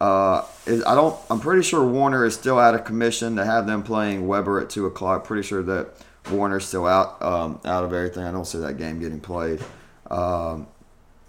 [0.00, 1.18] Uh, I don't.
[1.30, 4.70] I'm pretty sure Warner is still out of commission to have them playing Webber at
[4.70, 5.24] two o'clock.
[5.24, 5.94] Pretty sure that
[6.30, 8.24] Warner's still out um, out of everything.
[8.24, 9.60] I don't see that game getting played.
[10.10, 10.68] Um,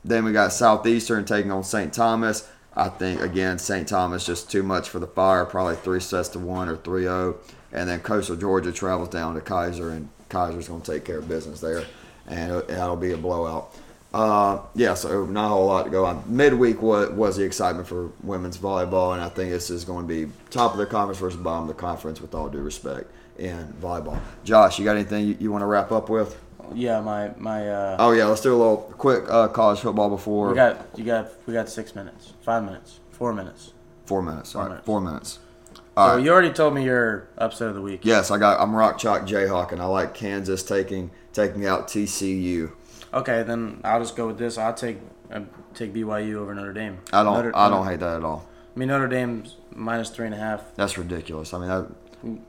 [0.06, 1.94] then we got Southeastern taking on St.
[1.94, 2.50] Thomas.
[2.76, 3.88] I think again St.
[3.88, 5.46] Thomas just too much for the fire.
[5.46, 7.36] Probably three sets to one or 3-0.
[7.72, 11.28] And then Coastal Georgia travels down to Keiser, and Keiser's going to take care of
[11.28, 11.84] business there,
[12.30, 13.74] and that'll be a blowout.
[14.12, 16.24] Uh, yeah, so not a whole lot to go on.
[16.26, 20.26] Midweek was, was the excitement for women's volleyball, and I think this is going to
[20.26, 23.72] be top of the conference versus bottom of the conference with all due respect in
[23.82, 24.20] volleyball.
[24.44, 26.40] Josh, you got anything you, you want to wrap up with?
[26.74, 27.68] Yeah, my my.
[27.70, 31.04] Uh, Oh yeah, let's do a little quick uh, college football before we got you
[31.04, 33.74] got we got six minutes, five minutes, four minutes.
[34.06, 34.56] four minutes.
[34.56, 34.86] All right, minutes.
[34.86, 35.40] four minutes.
[35.74, 36.24] So All right.
[36.24, 38.02] you already told me your upset of the week.
[38.04, 38.60] Yes, I got.
[38.60, 41.10] I'm rock chalk Jayhawk, and I like Kansas taking
[41.48, 42.72] taking out TCU.
[43.14, 44.58] Okay, then I'll just go with this.
[44.58, 44.98] I'll take
[45.32, 45.42] uh,
[45.74, 47.00] take BYU over Notre Dame.
[47.14, 47.34] I don't.
[47.34, 48.48] Notre, I don't hate that at all.
[48.76, 50.76] I mean Notre Dame's minus three and a half.
[50.76, 51.54] That's ridiculous.
[51.54, 51.88] I mean, that,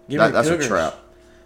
[0.08, 0.66] Give that that's Cougars.
[0.66, 0.98] a trap.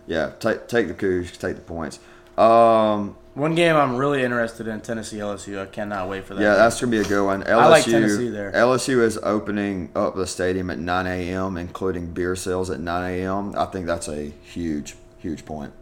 [0.06, 1.98] Yeah, take take the Cougs, take the points.
[2.36, 5.60] Um, One game I'm really interested in Tennessee LSU.
[5.62, 6.42] I cannot wait for that.
[6.42, 6.58] yeah, game.
[6.58, 7.42] that's gonna be a good one.
[7.44, 8.50] LSU, I like Tennessee there.
[8.52, 13.54] LSU is opening up the stadium at 9 a.m., including beer sales at 9 a.m.
[13.56, 15.72] I think that's a huge, huge point.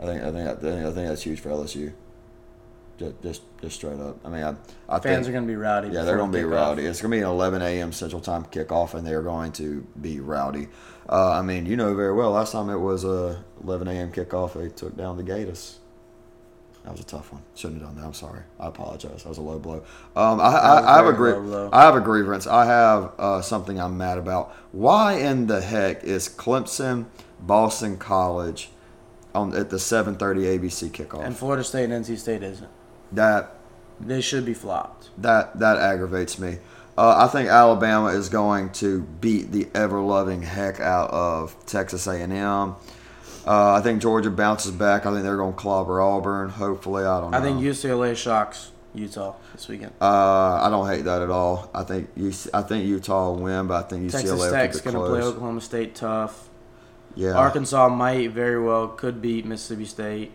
[0.00, 1.92] I think I think I think, I think that's huge for LSU.
[2.98, 4.18] Just, just, just straight up.
[4.26, 4.54] I mean, I,
[4.86, 5.88] I fans think, are gonna be rowdy.
[5.88, 6.84] Yeah, they're going to be rowdy.
[6.84, 7.92] It's going to be an 11 a.m.
[7.92, 10.68] Central Time kickoff, and they're going to be rowdy.
[11.08, 12.32] Uh, I mean, you know very well.
[12.32, 14.12] Last time it was a 11 a.m.
[14.12, 15.78] kickoff, they took down the Gators.
[16.84, 17.42] That was a tough one.
[17.54, 18.06] Shouldn't have done that.
[18.06, 18.42] I'm sorry.
[18.58, 19.22] I apologize.
[19.22, 19.82] That was a low blow.
[20.14, 21.70] Um, I, I, I have a very gri- low blow.
[21.72, 22.46] I have a grievance.
[22.46, 24.54] I have uh, something I'm mad about.
[24.72, 27.06] Why in the heck is Clemson,
[27.40, 28.70] Boston College,
[29.34, 31.24] on at the 7:30 ABC kickoff?
[31.24, 32.68] And Florida State and NC State isn't.
[33.12, 33.54] that
[34.00, 35.10] They should be flopped.
[35.18, 36.58] that that aggravates me.
[36.98, 42.06] Uh, I think Alabama is going to beat the ever loving heck out of Texas
[42.06, 42.32] A&M.
[43.46, 45.06] Uh, I think Georgia bounces back.
[45.06, 46.50] I think they're going to clobber Auburn.
[46.50, 47.38] Hopefully, I don't know.
[47.38, 49.92] I think UCLA shocks Utah this weekend.
[50.00, 51.70] Uh, I don't hate that at all.
[51.74, 52.10] I think
[52.52, 55.22] I think Utah will win, but I think UCLA Texas Tech's going to play.
[55.22, 56.49] Oklahoma State tough.
[57.14, 60.32] Yeah, Arkansas might very well could beat Mississippi State.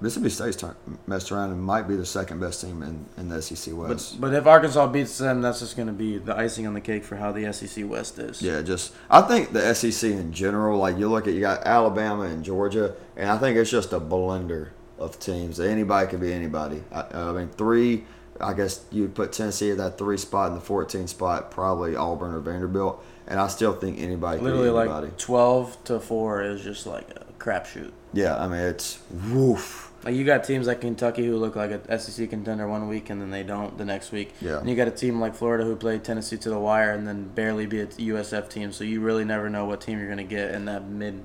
[0.00, 0.74] Mississippi State's turn,
[1.06, 4.20] messed around and might be the second best team in, in the SEC West.
[4.20, 7.02] but if Arkansas beats them, that's just going to be the icing on the cake
[7.02, 8.42] for how the SEC West is.
[8.42, 12.24] Yeah, just I think the SEC in general, like you look at you got Alabama
[12.24, 15.60] and Georgia, and I think it's just a blender of teams.
[15.60, 16.82] Anybody can be anybody.
[16.92, 18.04] I, I mean, three.
[18.38, 22.34] I guess you'd put Tennessee at that three spot and the 14 spot, probably Auburn
[22.34, 25.06] or Vanderbilt, and I still think anybody Literally, anybody.
[25.08, 27.92] like 12 to 4 is just like a crapshoot.
[28.12, 28.98] yeah, I mean it's
[29.30, 29.92] woof.
[30.04, 33.20] Like you got teams like Kentucky who look like a SEC contender one week and
[33.20, 34.32] then they don't the next week.
[34.40, 34.58] Yeah.
[34.60, 37.24] And you got a team like Florida who played Tennessee to the wire and then
[37.28, 38.70] barely beat a USF team.
[38.70, 41.22] So you really never know what team you're going to get in that mid,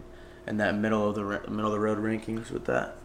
[0.47, 2.95] in that middle of the middle of the road rankings with that.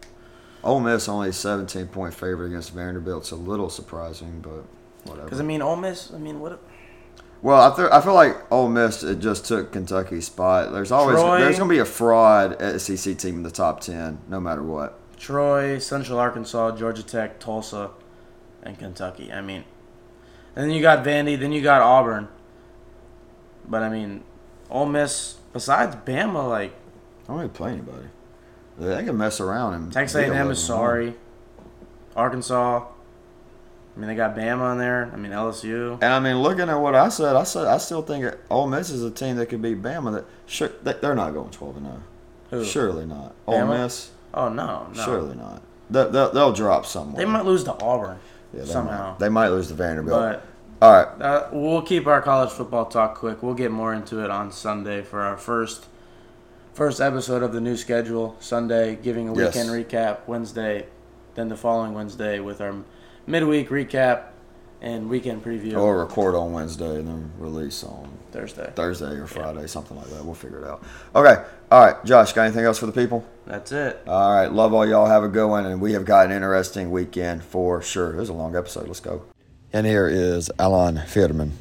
[0.63, 3.23] Ole Miss only a 17 point favorite against Vanderbilt.
[3.23, 4.63] It's a little surprising, but
[5.03, 5.25] whatever.
[5.25, 6.11] Because I mean, Ole Miss.
[6.11, 6.59] I mean, what?
[7.41, 10.71] Well, I, th- I feel like Ole Miss it just took Kentucky's spot.
[10.71, 14.39] There's always Troy- there's gonna be a fraud SEC team in the top ten, no
[14.39, 14.99] matter what.
[15.17, 17.91] Troy, Central Arkansas, Georgia Tech, Tulsa,
[18.63, 19.31] and Kentucky.
[19.31, 19.63] I mean,
[20.55, 22.27] and then you got Vandy, then you got Auburn.
[23.67, 24.23] But I mean,
[24.69, 25.35] Ole Miss.
[25.53, 26.71] Besides Bama, like
[27.25, 28.07] I don't really play anybody.
[28.77, 31.15] They can mess around and Texas A&M is sorry.
[32.15, 32.85] Arkansas.
[33.97, 35.09] I mean, they got Bama on there.
[35.11, 35.93] I mean, LSU.
[35.93, 38.91] And I mean, looking at what I said, I said I still think Ole Miss
[38.91, 40.11] is a team that could beat Bama.
[40.13, 42.01] That sure they- they're not going twelve and zero.
[42.51, 42.63] Who?
[42.63, 43.33] Surely not.
[43.47, 43.83] Ole Bama?
[43.83, 45.03] Miss, Oh no, no.
[45.03, 45.63] surely not.
[45.89, 47.25] They, they'll, they'll drop somewhere.
[47.25, 48.19] They might lose to Auburn
[48.53, 49.11] Yeah, they somehow.
[49.11, 49.19] Might.
[49.19, 50.19] They might lose to Vanderbilt.
[50.19, 50.43] But
[50.85, 51.21] All right.
[51.21, 53.41] uh, we'll keep our college football talk quick.
[53.41, 55.87] We'll get more into it on Sunday for our first
[56.73, 58.35] first episode of the new schedule.
[58.39, 59.55] Sunday, giving a Yes.
[59.55, 60.17] weekend recap.
[60.27, 60.85] Wednesday,
[61.35, 62.75] then the following Wednesday with our
[63.27, 64.23] midweek recap
[64.81, 68.71] and weekend preview Or record on Wednesday and then release on Thursday.
[68.75, 70.23] Thursday or Friday, something like that.
[70.23, 70.83] We'll figure it out.
[71.15, 71.43] Okay.
[71.71, 72.33] All right, Josh.
[72.33, 73.25] Got anything else for the people?
[73.45, 74.01] That's it.
[74.07, 74.51] All right.
[74.51, 75.07] Love all y'all.
[75.07, 78.13] Have a good one, and we have got an interesting weekend for sure.
[78.13, 78.87] It was a long episode.
[78.87, 79.23] Let's go.
[79.73, 81.51] And here is Alon Firdman.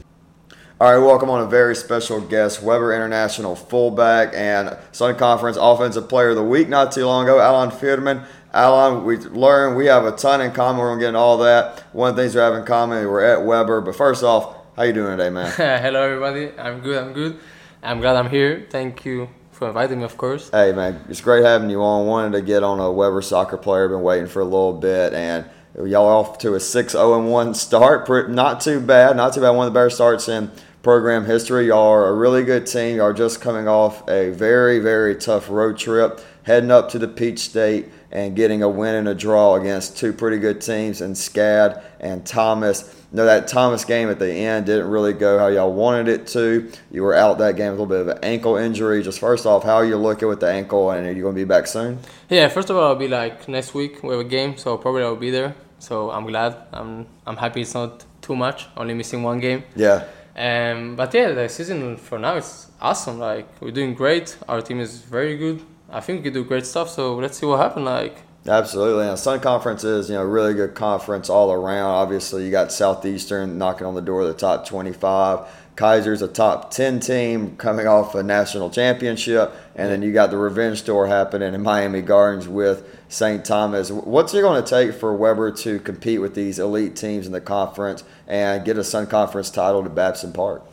[0.79, 6.07] All right, welcome on a very special guest, Webber International fullback and Sun Conference Offensive
[6.07, 8.27] Player of the Week not too long ago, Alon Firdman.
[8.57, 10.80] Alon, we learned we have a ton in common.
[10.80, 11.80] We're gonna get into all that.
[11.92, 13.82] One of the things we have in common, we're at Webber.
[13.82, 15.52] But first off, how you doing today, man?
[15.57, 16.59] Hello, everybody.
[16.59, 17.04] I'm good.
[17.04, 17.38] I'm good.
[17.82, 18.66] I'm glad I'm here.
[18.70, 20.48] Thank you for inviting me, of course.
[20.48, 22.07] Hey man, it's great having you on.
[22.07, 23.90] Wanted to get on a Webber soccer player.
[23.90, 25.44] Been waiting for a little bit, and
[25.74, 28.30] y'all off to a 6-0-1 start.
[28.30, 29.18] Not too bad.
[29.18, 29.50] Not too bad.
[29.50, 30.50] One of the better starts in
[30.82, 31.66] program history.
[31.66, 32.96] Y'all are a really good team.
[32.96, 37.09] Y'all are just coming off a very very tough road trip, heading up to the
[37.09, 41.12] Peach State and getting a win and a draw against two pretty good teams in
[41.12, 42.92] SCAD and Thomas.
[43.12, 46.26] You know that Thomas game at the end didn't really go how y'all wanted it
[46.28, 46.70] to.
[46.90, 49.02] You were out that game with a little bit of an ankle injury.
[49.02, 51.40] Just first off, how are you looking with the ankle, and are you going to
[51.40, 51.98] be back soon?
[52.28, 55.02] Yeah, first of all, I'll be like next week we have a game, so probably
[55.02, 55.54] I'll be there.
[55.78, 56.57] So I'm glad.
[56.72, 59.62] I'm I'm happy it's not too much, only missing one game.
[59.76, 60.04] Yeah,
[60.36, 63.18] Um, but yeah, the season for now is awesome.
[63.18, 64.36] Like we're doing great.
[64.48, 65.62] Our team is very good.
[65.91, 66.89] I think we can do great stuff.
[66.91, 67.84] So let's see what happens.
[67.84, 69.09] Like Absolutely.
[69.09, 71.91] And Sun Conference is, you know, really good conference all around.
[71.91, 75.47] Obviously, you got Southeastern knocking on the door of the top 25.
[75.74, 79.53] Keiser's a top 10 team coming off a national championship.
[79.74, 83.45] And then you got the revenge tour happening in Miami Gardens with St.
[83.45, 83.91] Thomas.
[83.91, 87.41] What's it going to take for Webber to compete with these elite teams in the
[87.41, 90.64] conference and get a Sun Conference title to Babson Park?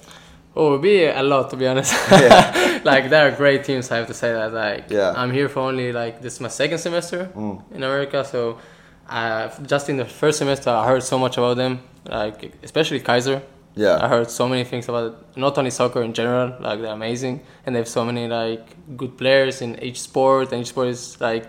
[0.55, 1.93] Oh, would be a lot to be honest.
[2.11, 2.79] Yeah.
[2.91, 3.89] like there are great teams.
[3.91, 4.53] I have to say that.
[4.53, 5.13] Like Yeah.
[5.15, 7.61] I'm here for only like this is my second semester Mm.
[7.75, 8.57] in America, so
[9.09, 11.79] uh, just in the first semester I heard so much about them.
[12.07, 13.41] Like especially Keiser.
[13.75, 13.97] Yeah.
[13.99, 15.37] I heard so many things about it.
[15.39, 18.63] Not only soccer in general, like they're amazing, and they have so many like
[18.95, 21.45] good players in each sport, and each sport is like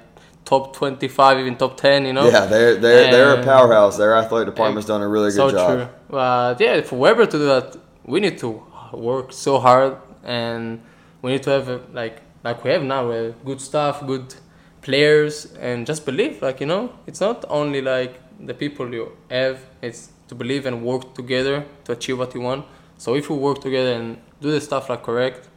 [0.46, 2.06] top 25, even top 10.
[2.06, 2.26] You know.
[2.30, 3.98] Yeah, they're, they're, they're a powerhouse.
[3.98, 5.68] Their athletic department's done a really good so job.
[5.70, 5.88] true.
[6.08, 7.76] But yeah, for Webber to do that,
[8.06, 8.62] we need to
[8.98, 10.80] work so hard, and
[11.22, 14.34] we need to have like like we have now, we have good stuff, good
[14.82, 16.42] players, and just believe.
[16.42, 20.82] Like you know, it's not only like the people you have; it's to believe and
[20.84, 22.64] work together to achieve what you want.
[22.98, 25.48] So if we work together and do the stuff like correct,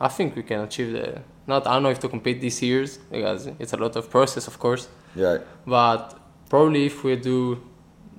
[0.00, 1.22] I think we can achieve the.
[1.46, 4.46] Not I don't know if to compete this years because it's a lot of process,
[4.46, 5.38] of course Yeah.
[5.66, 6.16] but
[6.48, 7.60] probably if we do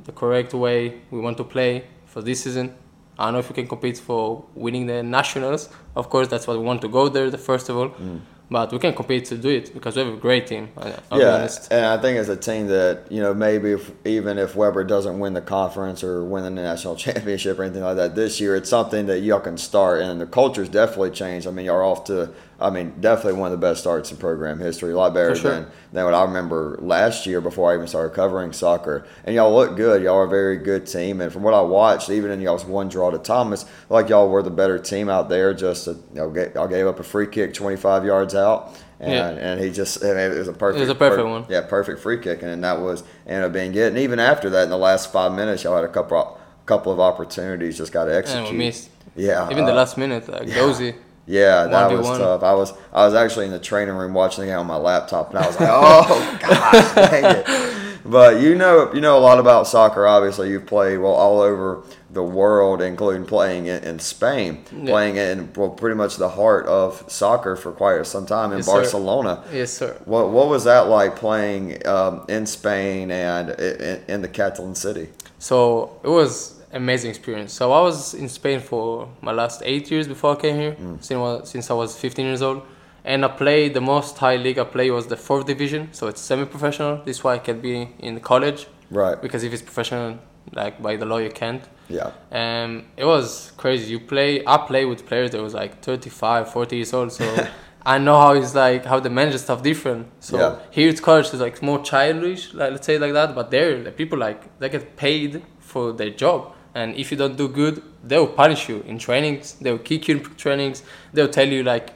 [0.04, 2.74] the correct way we want to play for this season
[3.18, 5.70] i don't know if we can compete for winning the nationals.
[5.96, 7.90] Of course that's what we want to go there the first of all.
[7.90, 8.22] Mm.
[8.50, 11.50] But we can compete to do it because we have a great team i'll yeah,
[11.72, 15.18] and I think it's a team that you know maybe if, even if Webber doesn't
[15.18, 18.70] win the conference or win the national championship or anything like that this year, it's
[18.70, 21.48] something that y'all can start, and the culture's definitely changed.
[21.48, 22.32] I mean, y'all are off to,
[22.64, 25.52] I mean, definitely one of the best starts in program history, a lot better sure.
[25.52, 29.06] than than what I remember last year before I even started covering soccer.
[29.26, 30.02] And y'all look good.
[30.02, 32.88] Y'all are a very good team, and from what I watched, even in y'all's one
[32.90, 35.54] draw to Thomas, like y'all were the better team out there.
[35.54, 38.74] Just to, you know, get, y'all gave up a free kick 25 yards out.
[39.00, 39.30] And, Yeah.
[39.52, 41.46] and he just and it was a perfect It was a perfect per- one.
[41.50, 43.90] yeah, perfect free kick, and that was ended up being good.
[43.90, 47.00] And even after that, in the last five minutes, y'all had a couple couple of
[47.02, 48.48] opportunities, just got to execute.
[48.48, 50.96] and we missed Yeah, even the uh, last minute like dozy
[51.26, 52.18] Yeah, that was 1v1.
[52.18, 52.44] tough.
[52.44, 55.30] I was I was actually in the training room watching the game on my laptop,
[55.30, 57.80] and I was like, oh gosh, dang it.
[58.06, 60.06] But you know, you know a lot about soccer.
[60.06, 64.92] Obviously, you've played well all over the world, including playing in, in Spain, Yeah.
[64.92, 68.66] playing in well, pretty much the heart of soccer for quite some time in Yes,
[68.68, 68.72] sir.
[68.74, 69.44] Barcelona.
[69.54, 74.28] yes sir What what was that like playing um, in Spain and in, in the
[74.28, 75.08] Catalan city?
[75.40, 77.54] So it was amazing experience.
[77.54, 81.12] So I was in Spain for my last eight years before I came here, since,
[81.12, 82.64] I was, since I was 15 years old.
[83.06, 86.22] And I played the most high league I played was the fourth division, so it's
[86.22, 87.02] semi-professional.
[87.06, 89.22] This is why I can be in college Right.
[89.22, 90.20] because if it's professional,
[90.54, 91.64] like by the law, you can't.
[91.90, 92.12] Yeah.
[92.32, 93.92] Um, it was crazy.
[93.92, 97.12] You play, I play with players that was like 35, 40 years old.
[97.12, 97.26] So
[97.86, 100.08] I know how it's like, how they manage stuff different.
[100.22, 100.60] So Yeah.
[100.72, 103.36] here it's college is like more childish, like let's say like that.
[103.36, 107.36] But there, the people like they get paid for their job, and if you don't
[107.38, 109.54] do good, they will punish you in trainings.
[109.54, 110.84] They will kick you in trainings.
[111.14, 111.92] They'll tell you like,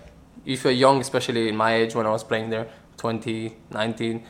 [0.46, 2.68] if you're young, especially in my age when I was playing there,
[2.98, 4.24] 20, 19,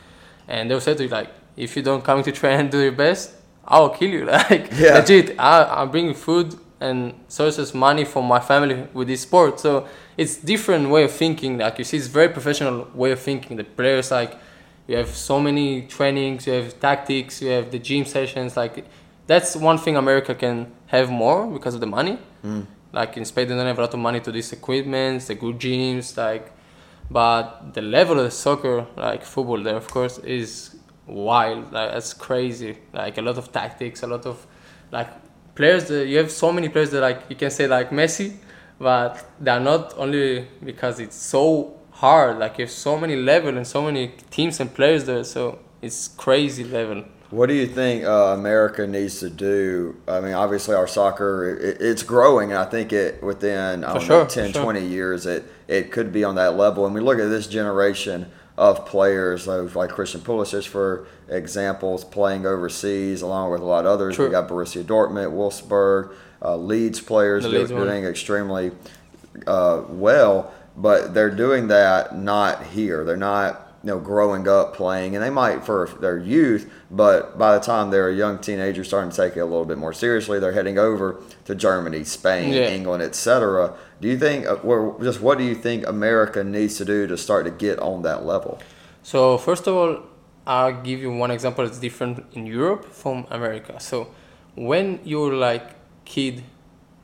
[0.48, 2.92] and they'll say to you like, if you don't come to train and do your
[2.92, 3.34] best,
[3.66, 4.26] I'll kill you.
[4.50, 4.94] Like Yeah.
[5.00, 9.60] legit, I, I'm bringing food and sources money for my family with this sport.
[9.60, 11.58] So it's different way of thinking.
[11.58, 13.58] Like you see, it's very professional way of thinking.
[13.58, 14.38] The players like
[14.88, 18.56] you have so many trainings, you have tactics, you have the gym sessions.
[18.56, 18.86] Like
[19.28, 22.18] that's one thing America can have more because of the money.
[22.44, 22.66] Mm.
[22.94, 25.60] Like in Spain, they don't have a lot of money to these equipments, the good
[25.60, 26.54] gyms, like.
[27.10, 30.76] But the level of the soccer, like football, there of course is
[31.06, 31.72] wild.
[31.72, 32.78] Like that's crazy.
[32.94, 34.46] Like a lot of tactics, a lot of
[34.92, 35.10] like
[35.56, 35.86] players.
[35.86, 38.36] That, you have so many players that like you can say like Messi,
[38.80, 42.40] but they are not only because it's so hard.
[42.40, 45.24] Like you have so many level and so many teams and players there.
[45.24, 47.06] So it's crazy level.
[47.30, 49.98] What do you think uh, America needs to do?
[50.08, 54.04] I mean, obviously our soccer it, it's growing, and I think it within I don't
[54.04, 54.64] sure, know, 10, sure.
[54.64, 56.86] 20 years it it could be on that level.
[56.86, 62.46] And we look at this generation of players like, like Christian Pulisic, for examples, playing
[62.46, 64.16] overseas along with a lot of others.
[64.16, 64.26] True.
[64.26, 68.72] We got Borussia Dortmund, Wolfsburg, uh, Leeds players do- Leeds doing extremely
[69.46, 73.04] uh, well, but they're doing that not here.
[73.04, 77.54] They're not you know growing up playing, and they might for their youth, but by
[77.58, 80.40] the time they're a young teenager, starting to take it a little bit more seriously,
[80.40, 82.70] they're heading over to Germany, Spain, Yeah.
[82.70, 83.74] England, etc.
[84.02, 87.18] Do you think, uh, or just what do you think America needs to do to
[87.18, 88.60] start to get on that level?
[89.04, 90.00] So first of all,
[90.46, 93.80] I'll give you one example that's different in Europe from America.
[93.80, 94.08] So
[94.56, 95.76] when you're like
[96.06, 96.44] kid,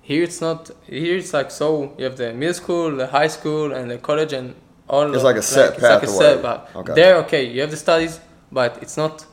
[0.02, 3.72] here it's not here it's like so you have the middle school, the high school,
[3.74, 4.56] and the college, and
[4.88, 5.14] all.
[5.14, 6.18] It's like a set it's like a pathway.
[6.18, 6.76] set path.
[6.76, 6.94] Okay.
[6.94, 8.20] There, okay, you have the studies,
[8.52, 9.26] but it's not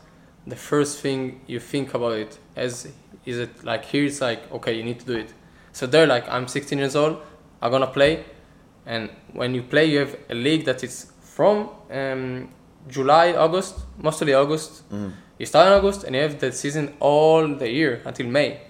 [0.47, 2.39] the first thing you think about it.
[2.57, 2.89] As
[3.25, 4.05] is it like here?
[4.05, 5.33] It's like okay, you need to do it.
[5.73, 7.21] So they're like, I'm 16 years old,
[7.63, 8.25] I'm gonna play,
[8.87, 12.49] and when you play, you have a league that is from um,
[12.89, 14.89] July, August, mostly August.
[14.91, 15.13] Mm.
[15.39, 18.61] You start in August, and you have the season all the year until May.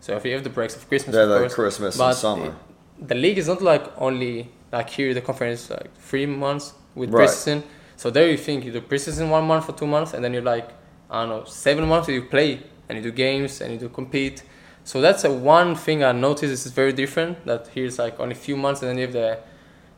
[0.00, 2.16] So if you have the breaks of Christmas, Yeah, of like course, Christmas but and
[2.16, 2.56] summer.
[3.00, 7.28] the league is not like only like here the conference like three months with Right.
[7.28, 7.62] preseason.
[7.96, 10.42] So there you think you do preseason one month for two months, and then you're
[10.42, 10.68] like
[11.10, 14.42] I don't know seven months you play and you do games and you do compete.
[14.84, 17.44] So that's a one thing I noticed is very different.
[17.46, 19.38] That here it's like only a few months, and then you have the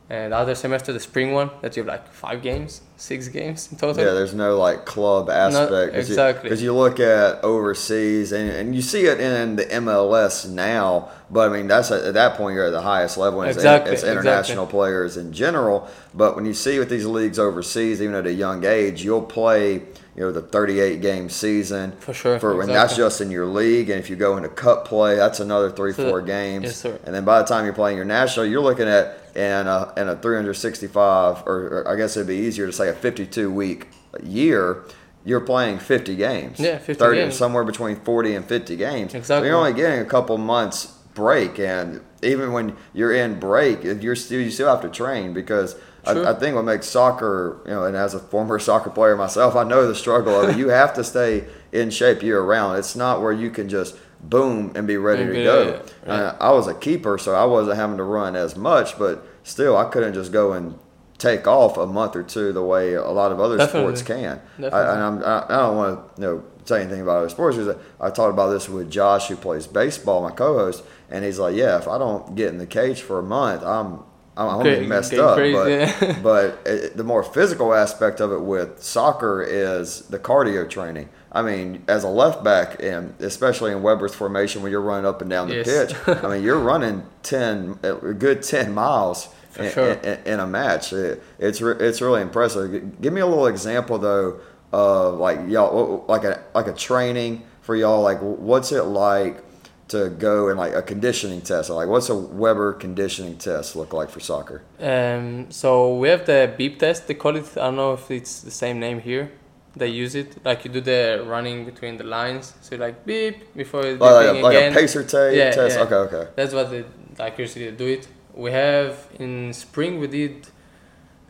[0.07, 3.71] uh, the other semester, the spring one, that you have like five games, six games
[3.71, 4.05] in total.
[4.05, 5.95] Yeah, there's no like club aspect.
[5.95, 6.43] exactly.
[6.43, 11.49] Because you, look at overseas and, and you see it in the MLS now, but
[11.49, 13.41] I mean, that's at, at that point you're at the highest level.
[13.41, 15.87] and Exactly, It's, international players in general.
[16.13, 19.81] But when you see with these leagues overseas, even at a young age, you'll play,
[20.15, 21.91] you know, the 38 game season.
[21.99, 23.89] For sure, For when that's just in your league.
[23.89, 26.63] And if you go into cup play, that's another three, So- four games.
[26.65, 26.97] yes, sir.
[27.05, 30.07] And then by the time you're playing your national, you're looking at in a, in
[30.07, 31.53] a 365, or,
[31.83, 33.87] or I guess it'd be easier to say a 52 week
[34.23, 34.83] year.
[35.25, 36.59] You're playing 50 games.
[36.59, 37.35] Yeah, 50 30, games.
[37.37, 39.11] Somewhere between 40 and 50 games.
[39.11, 39.49] So Exactly.
[39.49, 44.39] you're only getting a couple months break, and even when you're in break, you're still
[44.41, 45.75] you still have to train because.
[46.05, 46.25] Sure.
[46.27, 49.55] I, I think what makes soccer, you know, and as a former soccer player myself,
[49.55, 50.57] I know the struggle of it.
[50.57, 52.77] You have to stay in shape year round.
[52.79, 55.63] It's not where you can just boom and be ready to go.
[55.63, 56.13] yeah, yeah.
[56.13, 59.77] Uh, I was a keeper, so I wasn't having to run as much, but still,
[59.77, 60.79] I couldn't just go and
[61.17, 63.95] take off a month or two the way a lot of other Definitely.
[63.95, 64.41] sports can.
[64.57, 64.79] I, Definitely.
[64.79, 67.57] and I'm, I, I don't want to you know, say anything about other sports.
[67.57, 71.55] because I talked about this with Josh, who plays baseball, my co-host, and he's like,
[71.55, 73.99] "Yeah, if I don't get in the cage for a month, I'm
[74.37, 76.19] I'm, I'm gonna Okay, messed up." crazy, but yeah.
[76.23, 81.09] but it, the more physical aspect of it with soccer is the cardio training.
[81.31, 85.21] I mean, as a left back, and especially in Webber's formation, when you're running up
[85.21, 85.93] and down the Yes.
[85.93, 89.29] pitch, I mean, you're running ten, a good ten miles
[89.59, 89.91] in, sure.
[89.93, 90.93] in, in a match.
[90.93, 93.01] It, it's re, it's really impressive.
[93.01, 94.39] Give me a little example though
[94.71, 98.01] of like y'all like a like a training for y'all.
[98.01, 99.43] Like, what's it like?
[99.89, 104.09] To go and like a conditioning test, like what's a Webber conditioning test look like
[104.09, 104.63] for soccer?
[104.79, 107.07] Um, so we have the beep test.
[107.07, 107.45] They call it.
[107.55, 109.31] I don't know if it's the same name here.
[109.75, 112.53] They use it like you do the running between the lines.
[112.61, 114.71] So like beep before Oh, like, beeping a, like again.
[114.71, 115.77] a pacer ta- Yeah, test.
[115.77, 115.83] yeah.
[115.83, 116.31] Okay, okay.
[116.35, 116.83] That's what they
[117.19, 118.07] like usually do it.
[118.33, 120.47] We have in spring we did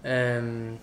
[0.05, 0.79] um,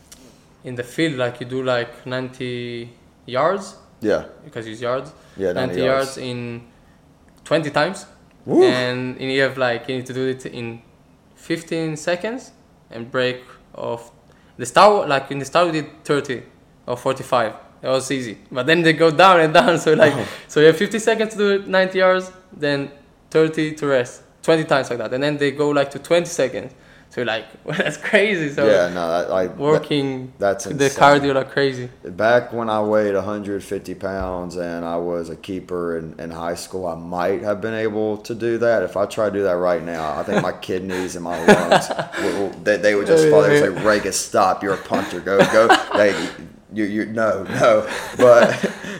[0.65, 2.91] in the field like you do like 90
[3.27, 5.13] yards Yeah, because it's yards.
[5.39, 5.53] yeah.
[5.53, 6.19] 90, 90 yards.
[6.19, 6.63] in
[7.53, 8.07] 20 times.
[8.47, 10.81] And you have like you need to do it in
[11.37, 12.53] 15 seconds
[12.91, 13.43] and break
[13.75, 14.11] off
[14.57, 16.43] the start like in the start we did 30
[16.87, 18.39] or 45 that was easy.
[18.51, 20.27] But then they go down and down so like Oh.
[20.49, 22.91] so you have 50 seconds to do it 90 yards then
[23.31, 25.13] 30 to rest 20 times like that.
[25.13, 26.73] And then they go like to 20 seconds
[27.13, 31.51] so like well, that's crazy so yeah, no, that, like working that's the cardio like
[31.51, 36.55] crazy back when I weighed 150 pounds and I was a keeper in, in high
[36.55, 38.83] school, I might have been able to do that.
[38.83, 41.89] If I try to do that right now, I think my kidneys and my lungs,
[42.65, 43.43] they, they would just fall.
[43.43, 44.63] They would say, "Reagan, stop!
[44.63, 45.21] You're a punter.
[45.21, 46.15] Go, go." They,
[46.73, 47.87] you, you, no, no.
[48.17, 48.55] But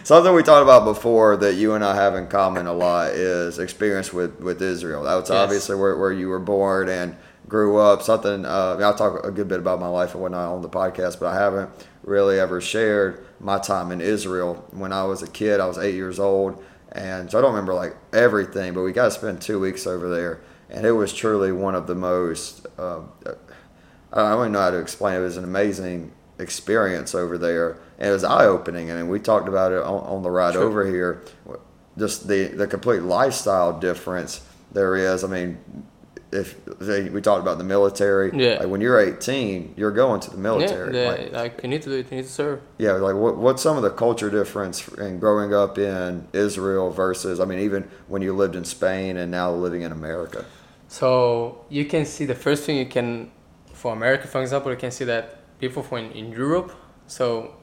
[0.05, 3.59] something we talked about before that you and I have in common a lot is
[3.59, 5.05] experience with, with Israel.
[5.05, 5.39] That was Yes.
[5.39, 7.17] obviously where, where you were born and
[7.53, 8.01] grew up.
[8.01, 10.63] Something uh, I mean, I'll talk a good bit about my life and whatnot on
[10.63, 11.69] the podcast, but I haven't
[12.03, 14.67] really ever shared my time in Israel.
[14.71, 17.75] When I was a kid, I was eight years old, and so I don't remember
[17.75, 18.73] like everything.
[18.73, 20.41] But we got to spend two weeks over there,
[20.71, 22.67] and it was truly one of the most.
[22.79, 23.01] Uh,
[24.15, 25.19] I don't even know how to explain it.
[25.19, 28.91] It was an amazing experience over there, and it was eye opening.
[28.91, 30.63] I mean, we talked about it on, on the ride Sure.
[30.65, 31.23] over here.
[31.99, 34.41] Just the the complete lifestyle difference
[34.73, 35.23] there is.
[35.23, 35.59] I mean,
[36.33, 38.59] if say we talked about the military, Yeah.
[38.61, 40.97] like when you're 18, you're going to the military.
[40.99, 43.37] yeah, like, like you need to do it you need to serve yeah, like what
[43.37, 44.77] what's some of the culture difference
[45.07, 49.31] in growing up in Israel versus I mean even when you lived in Spain and
[49.31, 50.45] now living in America.
[50.89, 53.31] So you can see the first thing you can,
[53.73, 55.25] for America, for example, you can see that
[55.59, 56.71] people from in Europe,
[57.07, 57.55] so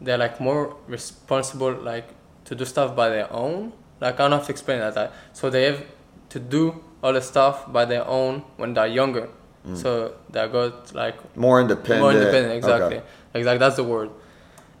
[0.00, 2.08] they're like more responsible, like
[2.44, 3.72] to do stuff by their own.
[4.00, 4.94] Like I don't have to explain that.
[4.96, 5.82] like, So they have
[6.30, 9.26] to do all the stuff by their own when they're younger.
[9.68, 9.76] Mm.
[9.82, 9.90] So
[10.32, 12.00] they got like More independent.
[12.04, 12.54] more independent.
[12.60, 13.06] Exactly, Okay.
[13.38, 13.58] exactly.
[13.64, 14.10] That's the word.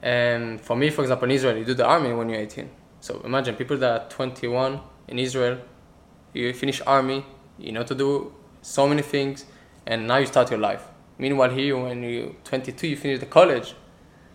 [0.02, 2.68] And for me, for example, in Israel, you do the army when you're 18.
[3.00, 5.58] So imagine people that are 21 in Israel,
[6.32, 7.24] you finish army,
[7.58, 9.44] you know to do so many things,
[9.86, 10.82] and now you start your life.
[11.18, 13.68] Meanwhile, here when you're 22, you finish the college,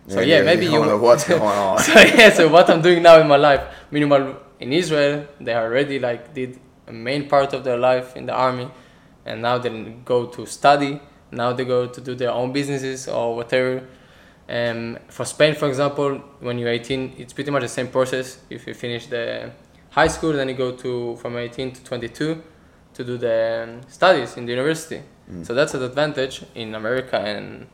[0.07, 1.77] So yeah, maybe you you don't know what's going on.
[1.89, 3.63] so yeah, so what I'm doing now in my life,
[3.95, 4.27] meanwhile
[4.63, 5.15] in Israel,
[5.45, 6.51] they already like did
[6.89, 8.69] a main part of their life in the army,
[9.25, 9.69] and now they
[10.05, 10.99] go to study.
[11.31, 13.83] Now they go to do their own businesses or whatever.
[14.49, 18.39] Um, for Spain, for example, when you're 18, it's pretty much the same process.
[18.49, 19.51] If you finish the
[19.91, 22.41] high school, then you go to from 18 to 22
[22.95, 25.03] to do the um, studies in the university.
[25.43, 27.67] So that's an advantage in America and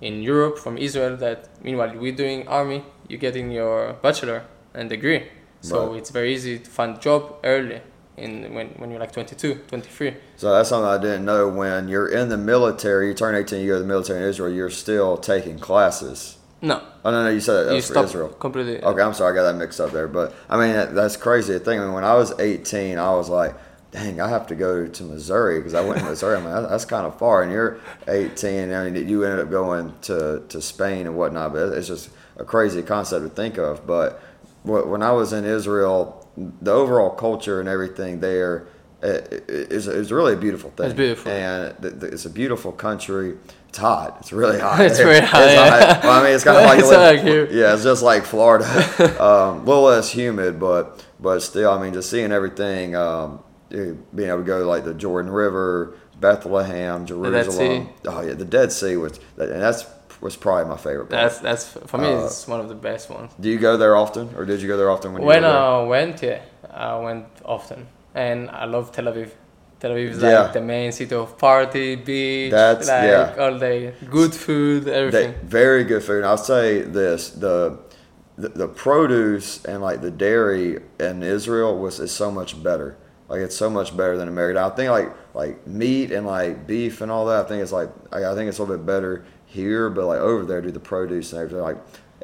[0.00, 5.24] in Europe from Israel that meanwhile we're doing army, you're getting your bachelor and degree.
[5.60, 5.98] So Right.
[5.98, 7.82] it's very easy to find a job early
[8.16, 10.14] in when, when you're like 22, 23.
[10.36, 11.48] So that's something I didn't know.
[11.48, 14.52] When you're in the military, you turn 18, you go to the military in Israel,
[14.52, 16.38] you're still taking classes.
[16.62, 18.28] No, Oh, no, no, you said that you was for Israel.
[18.28, 18.82] completely.
[18.82, 20.08] Okay, I'm sorry, I got that mixed up there.
[20.08, 21.58] But I mean, that- that's crazy.
[21.58, 23.54] Thing, I mean, when I was 18, I was like,
[23.90, 26.36] dang, I have to go to Missouri because I went to Missouri.
[26.36, 27.42] I'm like, that's kind of far.
[27.42, 31.52] And you're 18, I mean, you ended up going to, to Spain and whatnot.
[31.52, 32.08] But it's just
[32.38, 33.86] a crazy concept to think of.
[33.86, 34.20] But
[34.64, 38.66] when I was in Israel, the overall culture and everything there
[39.02, 40.86] it, is, is really a beautiful thing.
[40.86, 41.30] It's beautiful.
[41.30, 43.36] And it's a beautiful country.
[43.68, 44.16] It's hot.
[44.20, 44.80] It's really hot.
[44.84, 46.00] It's very hot, yeah.
[46.02, 47.48] Well, I mean, it's kind of like, It's living- like here.
[47.50, 48.64] yeah, it's just like Florida,
[49.22, 54.28] um, a little less humid, but but still, I mean, just seeing everything, um, being
[54.28, 57.90] able to go to like the Jordan River, Bethlehem, Jerusalem.
[58.06, 59.84] Oh yeah, the Dead Sea was, and that's
[60.24, 61.08] was probably my favorite.
[61.10, 61.20] Part.
[61.22, 62.08] That's that's for me.
[62.12, 63.30] Uh, it's one of the best ones.
[63.44, 65.44] Do you go there often, or did you go there often when you When?
[65.44, 66.40] I went, yeah,
[66.90, 67.80] I went often,
[68.26, 69.30] and I love Tel Aviv.
[69.80, 70.42] Tel Aviv is Yeah.
[70.42, 73.42] like the main city of party, beach, That's- like yeah.
[73.44, 73.78] all day,
[74.18, 75.30] good food, They, everything.
[75.62, 76.18] very good food.
[76.22, 76.66] And I'll say
[77.00, 77.56] this: the,
[78.42, 80.68] the the produce and like the dairy
[81.08, 82.90] in Israel was is so much better.
[83.30, 84.58] Like it's so much better than America.
[84.60, 85.10] I think like
[85.42, 87.40] like meat and like beef and all that.
[87.44, 89.14] I think it's like I I think it's a little bit better
[89.54, 91.62] here, but like over there, do the produce and everything.
[91.70, 91.78] Like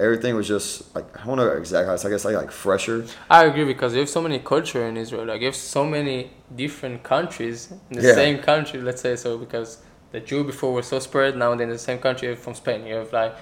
[0.06, 1.92] everything was just like I don't know exactly.
[1.92, 2.98] I guess like like fresher.
[3.38, 5.24] I agree because you have so many culture in Israel.
[5.30, 6.18] Like you have so many
[6.62, 7.58] different countries
[7.90, 8.14] in the Yeah.
[8.22, 8.80] same country.
[8.88, 9.70] Let's say so because
[10.12, 11.32] the Jew before were so spread.
[11.42, 12.24] Now they're in the same country.
[12.28, 12.80] You have from Spain.
[12.90, 13.34] You have like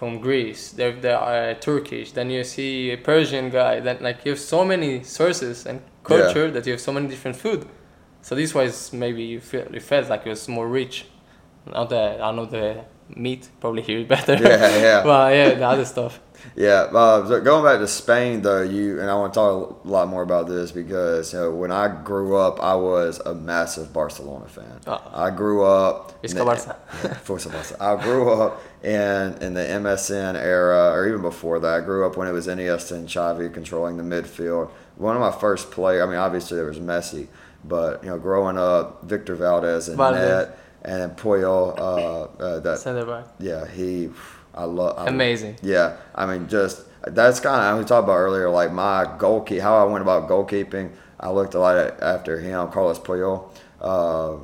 [0.00, 0.62] from Greece.
[0.76, 2.08] They have the uh, Turkish.
[2.12, 3.74] Then you see a Persian guy.
[3.86, 5.80] Then like you have so many sources and
[6.12, 7.60] culture that you have so many different food.
[8.26, 10.96] So this was maybe you feel you felt like it was more rich.
[11.74, 12.84] Not the I know the
[13.14, 14.34] meat probably here is better.
[14.34, 15.04] Yeah, yeah.
[15.08, 16.20] well, yeah, the other stuff.
[16.54, 19.88] Yeah, uh, so going back to Spain though, you and I want to talk a
[19.88, 23.92] lot more about this because you know, when I grew up, I was a massive
[23.92, 24.80] Barcelona fan.
[24.86, 26.22] Uh, I grew up.
[26.22, 27.20] Visca in Barca.
[27.24, 27.76] Forza Barca.
[27.80, 31.74] I grew up in in the MSN era, or even before that.
[31.74, 34.70] I grew up when it was Iniesta and Xavi controlling the midfield.
[34.96, 36.00] One of my first play.
[36.00, 37.28] I mean, obviously there was Messi,
[37.64, 40.14] but you know, growing up, Victor Valdés and Valdés.
[40.14, 41.76] net, and then Puyol.
[41.78, 43.26] Uh, uh, that Center back.
[43.38, 44.08] yeah, he.
[44.54, 45.06] I love.
[45.06, 45.56] Amazing.
[45.62, 49.76] Yeah, I mean, just that's kind of we talked about earlier, like my goalkeep, how
[49.76, 50.92] I went about goalkeeping.
[51.20, 53.50] I looked a lot at, after him, Carlos Puyol.
[53.80, 54.36] Uh,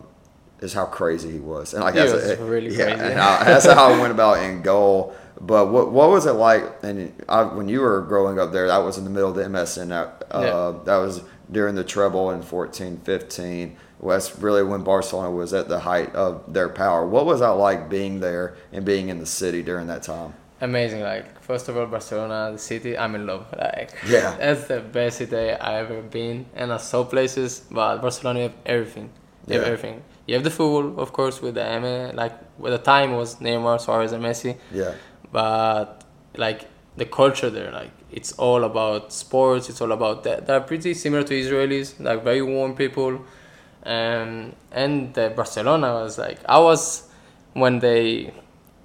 [0.60, 3.00] is how crazy he was, and like He that's was really yeah, crazy.
[3.00, 5.14] and I, that's how I went about in goal.
[5.40, 6.62] But what what was it like?
[6.84, 9.42] And I, when you were growing up there, that was in the middle of the
[9.42, 9.88] MSN.
[9.88, 10.84] That uh, Yeah.
[10.84, 13.76] that was during the treble in 14, 15.
[14.02, 17.06] Well, that's really when Barcelona was at the height of their power.
[17.06, 20.34] What was that like being there and being in the city during that time?
[20.62, 21.00] amazing.
[21.02, 23.46] Like first of all, Barcelona, the city, I'm in love.
[23.58, 24.34] Like Yeah.
[24.38, 27.62] that's the best city I ever been, and I saw places.
[27.70, 29.10] But Barcelona, you have everything.
[29.46, 30.02] You have everything.
[30.26, 32.16] You have the football, of course, with the M.
[32.16, 34.56] Like at the time was Neymar, Suarez, and Messi.
[34.72, 34.94] Yeah,
[35.32, 36.04] But
[36.36, 39.68] like the culture there, like it's all about sports.
[39.68, 40.46] It's all about that.
[40.46, 43.24] They're pretty similar to Israelis, like very warm people.
[43.84, 47.08] Um, and uh, Barcelona was like I was
[47.52, 48.32] when they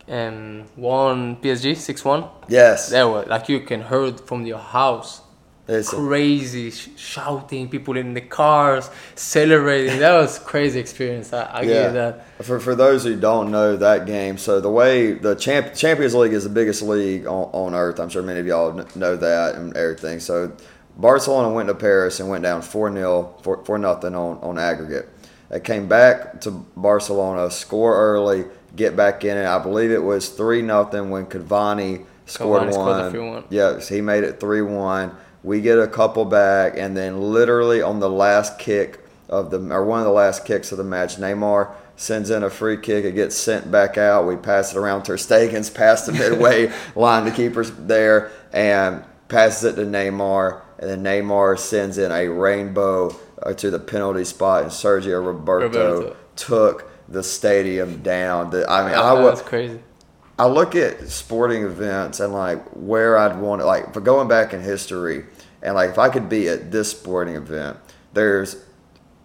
[0.09, 2.25] um, won PSG six one.
[2.47, 5.21] yes, There were like you can heard from your house
[5.67, 9.99] It's crazy sh- shouting, people in the cars celebrating.
[9.99, 11.31] that was crazy experience.
[11.33, 11.89] I, I Yeah.
[11.89, 12.25] that.
[12.45, 16.33] For, for those who don't know that game, so the way the champ, Champions League
[16.33, 17.99] is the biggest league on, on earth.
[17.99, 20.19] I'm sure many of y'all kn- know that and everything.
[20.21, 20.53] So
[20.97, 25.07] Barcelona went to Paris and went down 4 0, 4, 4 nothing on, on aggregate.
[25.49, 28.45] They came back to Barcelona, score early,
[28.75, 29.45] get back in it.
[29.45, 33.11] I believe it was 3 nothing when Cavani scored Cavani one.
[33.11, 33.43] free one.
[33.49, 35.15] Yes, he made it 3 1.
[35.43, 38.99] We get a couple back, and then literally on the last kick
[39.29, 42.49] of the, or one of the last kicks of the match, Neymar sends in a
[42.49, 43.05] free kick.
[43.05, 44.27] It gets sent back out.
[44.27, 47.25] We pass it around Ter Stegen's past the midway line.
[47.25, 50.61] The keeper's there and passes it to Neymar.
[50.79, 55.67] And then Neymar sends in a rainbow uh, to the penalty spot, and Sergio Roberto,
[55.67, 56.17] Roberto.
[56.35, 58.51] took the stadium down.
[58.51, 59.79] The, I mean, I was was crazy.
[60.39, 63.65] I look at sporting events and like where I'd want it.
[63.65, 65.25] like for going back in history
[65.63, 67.77] and like if I could be at this sporting event,
[68.13, 68.63] there's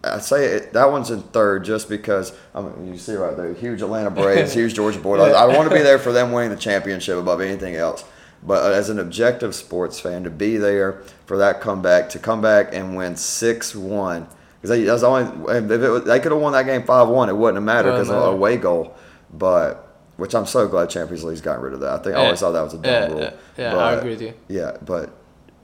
[0.05, 3.53] I say it, that one's in third just because I mean you see right there,
[3.53, 5.35] huge Atlanta Braves, huge Georgia Bulldogs.
[5.35, 8.05] I want to be there for them winning the championship above anything else.
[8.45, 12.75] But as an objective sports fan, to be there for that comeback, to come back
[12.75, 14.27] and win six one,
[14.61, 17.37] because that's only if it was, they could have won that game five one, it
[17.37, 18.95] wouldn't have mattered because of a away goal.
[19.33, 21.93] But which I'm so glad Champions League's gotten rid of that.
[22.01, 22.25] I think I Yeah.
[22.27, 23.21] always thought that was a dumb Yeah, rule.
[23.21, 24.35] yeah, yeah, I But- agree with you.
[24.49, 25.11] yeah, but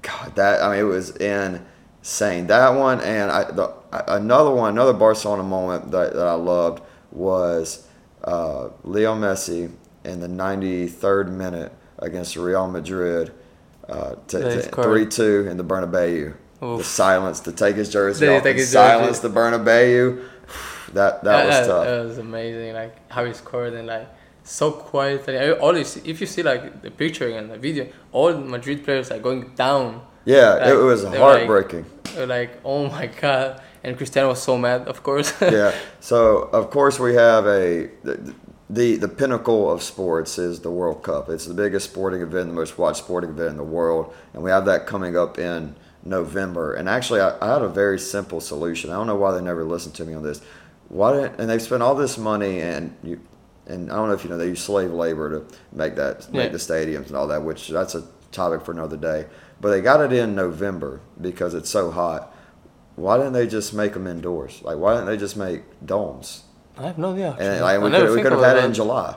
[0.03, 1.11] God, that I mean, it was
[2.03, 2.47] insane.
[2.47, 3.71] That one and I, the,
[4.07, 6.83] another one, another Barcelona moment that, that I loved
[7.13, 7.87] was
[8.25, 9.71] uh, Leo Messi
[10.05, 13.33] in the 93rd minute against Real Madrid,
[13.89, 14.87] uh, to, Yeah, he to scored.
[14.87, 16.35] three two in the Bernabeu.
[16.61, 18.89] The silence to take his jersey Did off take his jersey?
[18.89, 20.25] silence the Bernabeu.
[20.95, 21.85] That that was tough.
[21.85, 22.73] That was amazing.
[22.75, 24.09] Like how he scored and like
[24.43, 25.27] so quiet.
[25.29, 28.33] Like, I- all you see, if you see like the picture and the video, all
[28.35, 30.01] Madrid players are going down.
[30.25, 31.85] yeah, like, it was were like- heartbreaking.
[32.27, 33.61] Like, oh my god.
[33.85, 35.33] And Cristiano was so mad, of course.
[35.43, 35.73] yeah.
[36.01, 37.91] So of course we have a
[38.71, 41.29] the, the pinnacle of sports is the World Cup.
[41.31, 44.51] It's the biggest sporting event, the most watched sporting event in the world, and we
[44.51, 45.75] have that coming up in
[46.05, 46.75] November.
[46.75, 48.91] And actually, I, I had a very simple solution.
[48.91, 50.41] I don't know why they never listened to me on this.
[50.89, 53.21] Why didn't and they've spent all this money and you.
[53.67, 56.45] And I don't know if you know they use slave labor to make that make
[56.45, 56.49] Yeah.
[56.49, 59.27] the stadiums and all that, which that's a topic for another day.
[59.61, 62.35] But they got it in November because it's so hot.
[62.97, 64.63] Why didn't they just make them indoors?
[64.63, 66.45] Like, why didn't they just make domes?
[66.79, 67.31] I have no idea.
[67.33, 67.61] And actually.
[67.61, 68.75] like, I we never could we could have about had it in.
[68.75, 69.17] July.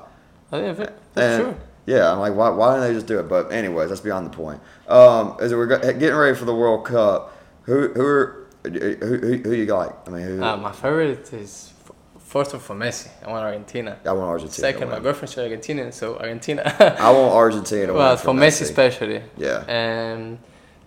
[0.52, 1.56] I didn't think, And sure.
[1.86, 3.30] yeah, I'm like, why, why didn't they just do it?
[3.30, 4.60] But anyways, that's beyond the point.
[4.88, 9.54] Um, as we're getting ready for the World Cup, who who are who, who, who
[9.54, 9.92] you like?
[10.08, 10.44] I mean, who?
[10.44, 11.72] Uh, my favorite is
[12.20, 13.10] first of all Messi.
[13.26, 13.98] I want Argentina.
[14.06, 14.68] I want Argentina.
[14.68, 15.04] Second, my win.
[15.04, 16.64] girlfriend's Argentinian, so Argentina.
[17.00, 17.98] I want Argentina to win.
[18.02, 19.22] well, for Messi especially.
[19.38, 19.64] Yeah.
[19.68, 20.40] And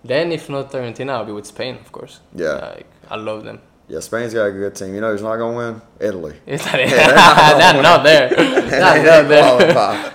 [0.03, 2.19] then if not Argentina, I'll be with Spain, of course.
[2.35, 2.53] Yeah.
[2.75, 3.59] Like, I love them.
[3.87, 4.95] Yeah, Spain's got a good team.
[4.95, 5.81] You know who's not gonna win?
[5.99, 6.35] Italy.
[6.45, 6.57] They're
[7.15, 8.29] not not there.
[8.79, 10.13] Not didn't there.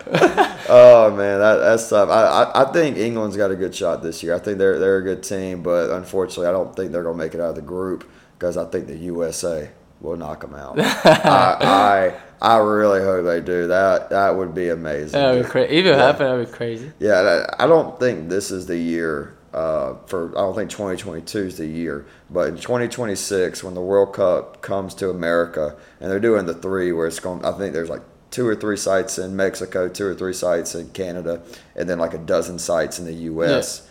[0.69, 2.09] oh man, that, that's tough.
[2.11, 4.35] I, I I think England's got a good shot this year.
[4.35, 7.35] I think they're they're a good team, but unfortunately, I don't think they're gonna make
[7.35, 9.71] it out of the group because I think the USA
[10.01, 10.79] will knock them out.
[10.81, 13.69] I, I I really hope they do.
[13.69, 15.13] That that would be amazing.
[15.13, 15.77] That would be crazy.
[15.79, 15.97] If it Yeah.
[15.97, 16.93] happened, that would be crazy.
[16.99, 20.31] Yeah, I don't think this is the year uh, for.
[20.31, 24.95] I don't think 2022 is the year, but in 2026, when the World Cup comes
[24.97, 27.45] to America, and they're doing the three, where it's going.
[27.45, 30.91] I think there's like two or three sites in Mexico, two or three sites in
[30.91, 31.43] Canada,
[31.75, 33.89] and then like a dozen sites in the U.S.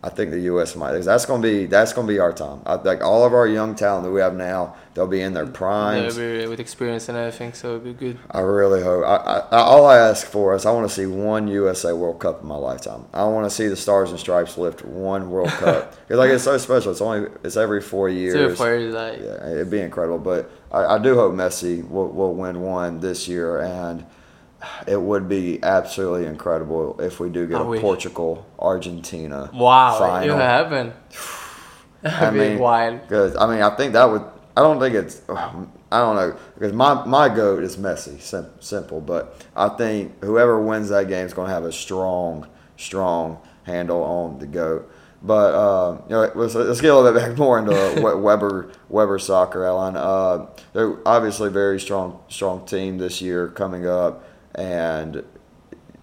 [0.00, 0.76] I think the U.S.
[0.76, 0.96] might.
[1.00, 2.60] That's gonna be that's gonna be our time.
[2.64, 5.46] I think all of our young talent that we have now, they'll be in their
[5.46, 6.14] primes.
[6.14, 8.16] They'll be with experience and everything, so it'll be good.
[8.30, 9.04] I really hope.
[9.04, 12.42] I, I, all I ask for is I want to see one USA World Cup
[12.42, 13.06] in my lifetime.
[13.12, 15.94] I want to see the Stars and Stripes lift one World Cup.
[16.08, 16.90] It's like it's so special.
[16.92, 18.34] It's only it's every four years.
[18.34, 20.18] Two players, like, Yeah, it'd be incredible.
[20.18, 24.06] But I, I do hope Messi will, will win one this year, and
[24.86, 27.80] it would be absolutely incredible if we do get I a.
[27.80, 29.50] Portugal Argentina.
[29.54, 30.36] wow, Final.
[30.36, 30.92] happened.
[32.04, 33.00] I That'd be mean, wild.
[33.02, 34.22] Because I mean, I think that would.
[34.56, 35.22] I don't think it's.
[35.90, 38.20] I don't know because my my goat is Messi.
[38.20, 42.46] Sim, simple, but I think whoever wins that game is going to have a strong,
[42.76, 44.90] strong handle on the goat.
[45.22, 47.72] But uh, you know, let's, let's get a little bit back more into
[48.04, 49.96] We- Webber Webber soccer, Alon.
[49.96, 54.22] Uh, they're obviously very strong strong team this year coming up,
[54.58, 55.24] and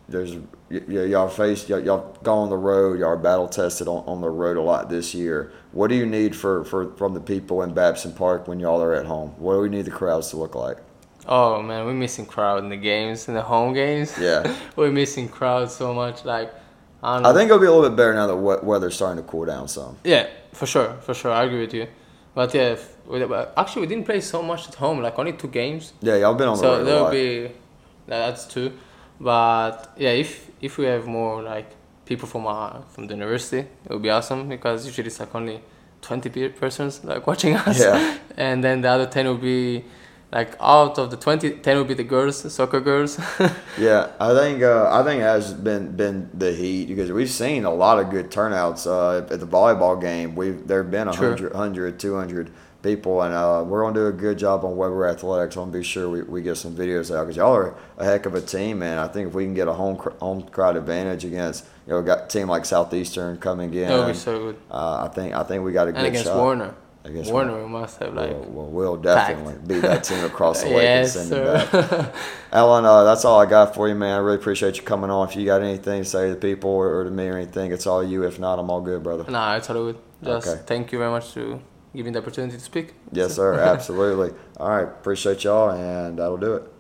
[0.07, 0.41] there's y-
[0.88, 4.30] y- y'all faced y'all, y'all gone on the road y'all battle tested on, on the
[4.30, 7.73] road a lot this year what do you need for, for from the people in
[7.73, 10.56] babson park when y'all are at home what do we need the crowds to look
[10.56, 10.77] like
[11.27, 14.14] Oh man, we're missing crowd in the games, in the home games.
[14.19, 16.23] yeah we're missing crowd so much.
[16.23, 16.53] Like,
[17.02, 17.30] I don't know.
[17.32, 19.44] i think it'll be a little bit better now that we- weather's starting to cool
[19.45, 21.32] down some Yeah, for sure, for sure.
[21.32, 21.88] I agree with you.
[22.36, 22.95] But yeah, if,
[23.57, 25.02] actually, we didn't play so much at home.
[25.02, 25.94] Like only two games.
[25.99, 27.52] yeah y'all been on the so road a there'll be
[28.07, 28.72] that's two.
[29.19, 31.68] But yeah, if if we have more like
[32.06, 35.61] people from our from the university, it would be awesome because usually it's like only
[36.02, 37.80] twenty pe- persons like watching us.
[37.80, 38.18] Yeah.
[38.38, 39.86] and then the other ten will be
[40.32, 43.18] like out of the 20 10 will be the girls soccer girls
[43.77, 47.64] Yeah, I think uh, I think it has been been the heat because we've seen
[47.64, 50.36] a lot of good turnouts uh, at the volleyball game.
[50.36, 51.30] We've there've been a Sure.
[51.30, 52.52] hundred, hundred, two hundred
[52.86, 55.56] people, and uh, we're gonna do a good job on Webber Athletics.
[55.56, 58.26] I'm gonna be sure we, we get some videos out because y'all are a heck
[58.26, 58.98] of a team, man.
[58.99, 62.02] I think if we can get a home cr- home crowd advantage against you know
[62.02, 65.34] got a team like Southeastern coming in, that would be so good uh, I think
[65.34, 66.38] I think we got a and good against shot.
[66.38, 66.76] warner
[67.06, 68.32] Against Warner, Warner must have like.
[68.32, 72.16] We'll, we'll, we'll definitely beat that team across the lake yes, and send it back.
[72.52, 74.16] Alon, uh, that's all I got for you, man.
[74.16, 75.30] I really appreciate you coming on.
[75.30, 77.72] If you got anything to say to the people or, or to me or anything,
[77.72, 78.24] it's all you.
[78.24, 79.24] If not, I'm all good, brother.
[79.30, 79.98] nah, it's all good.
[80.24, 80.62] Just Okay.
[80.66, 81.62] thank you very much to
[81.95, 82.93] give me the opportunity to speak.
[83.11, 83.53] Yes, sir.
[83.59, 84.38] Absolutely.
[84.57, 84.84] All right.
[84.84, 86.72] Appreciate y'all, and that'll do it.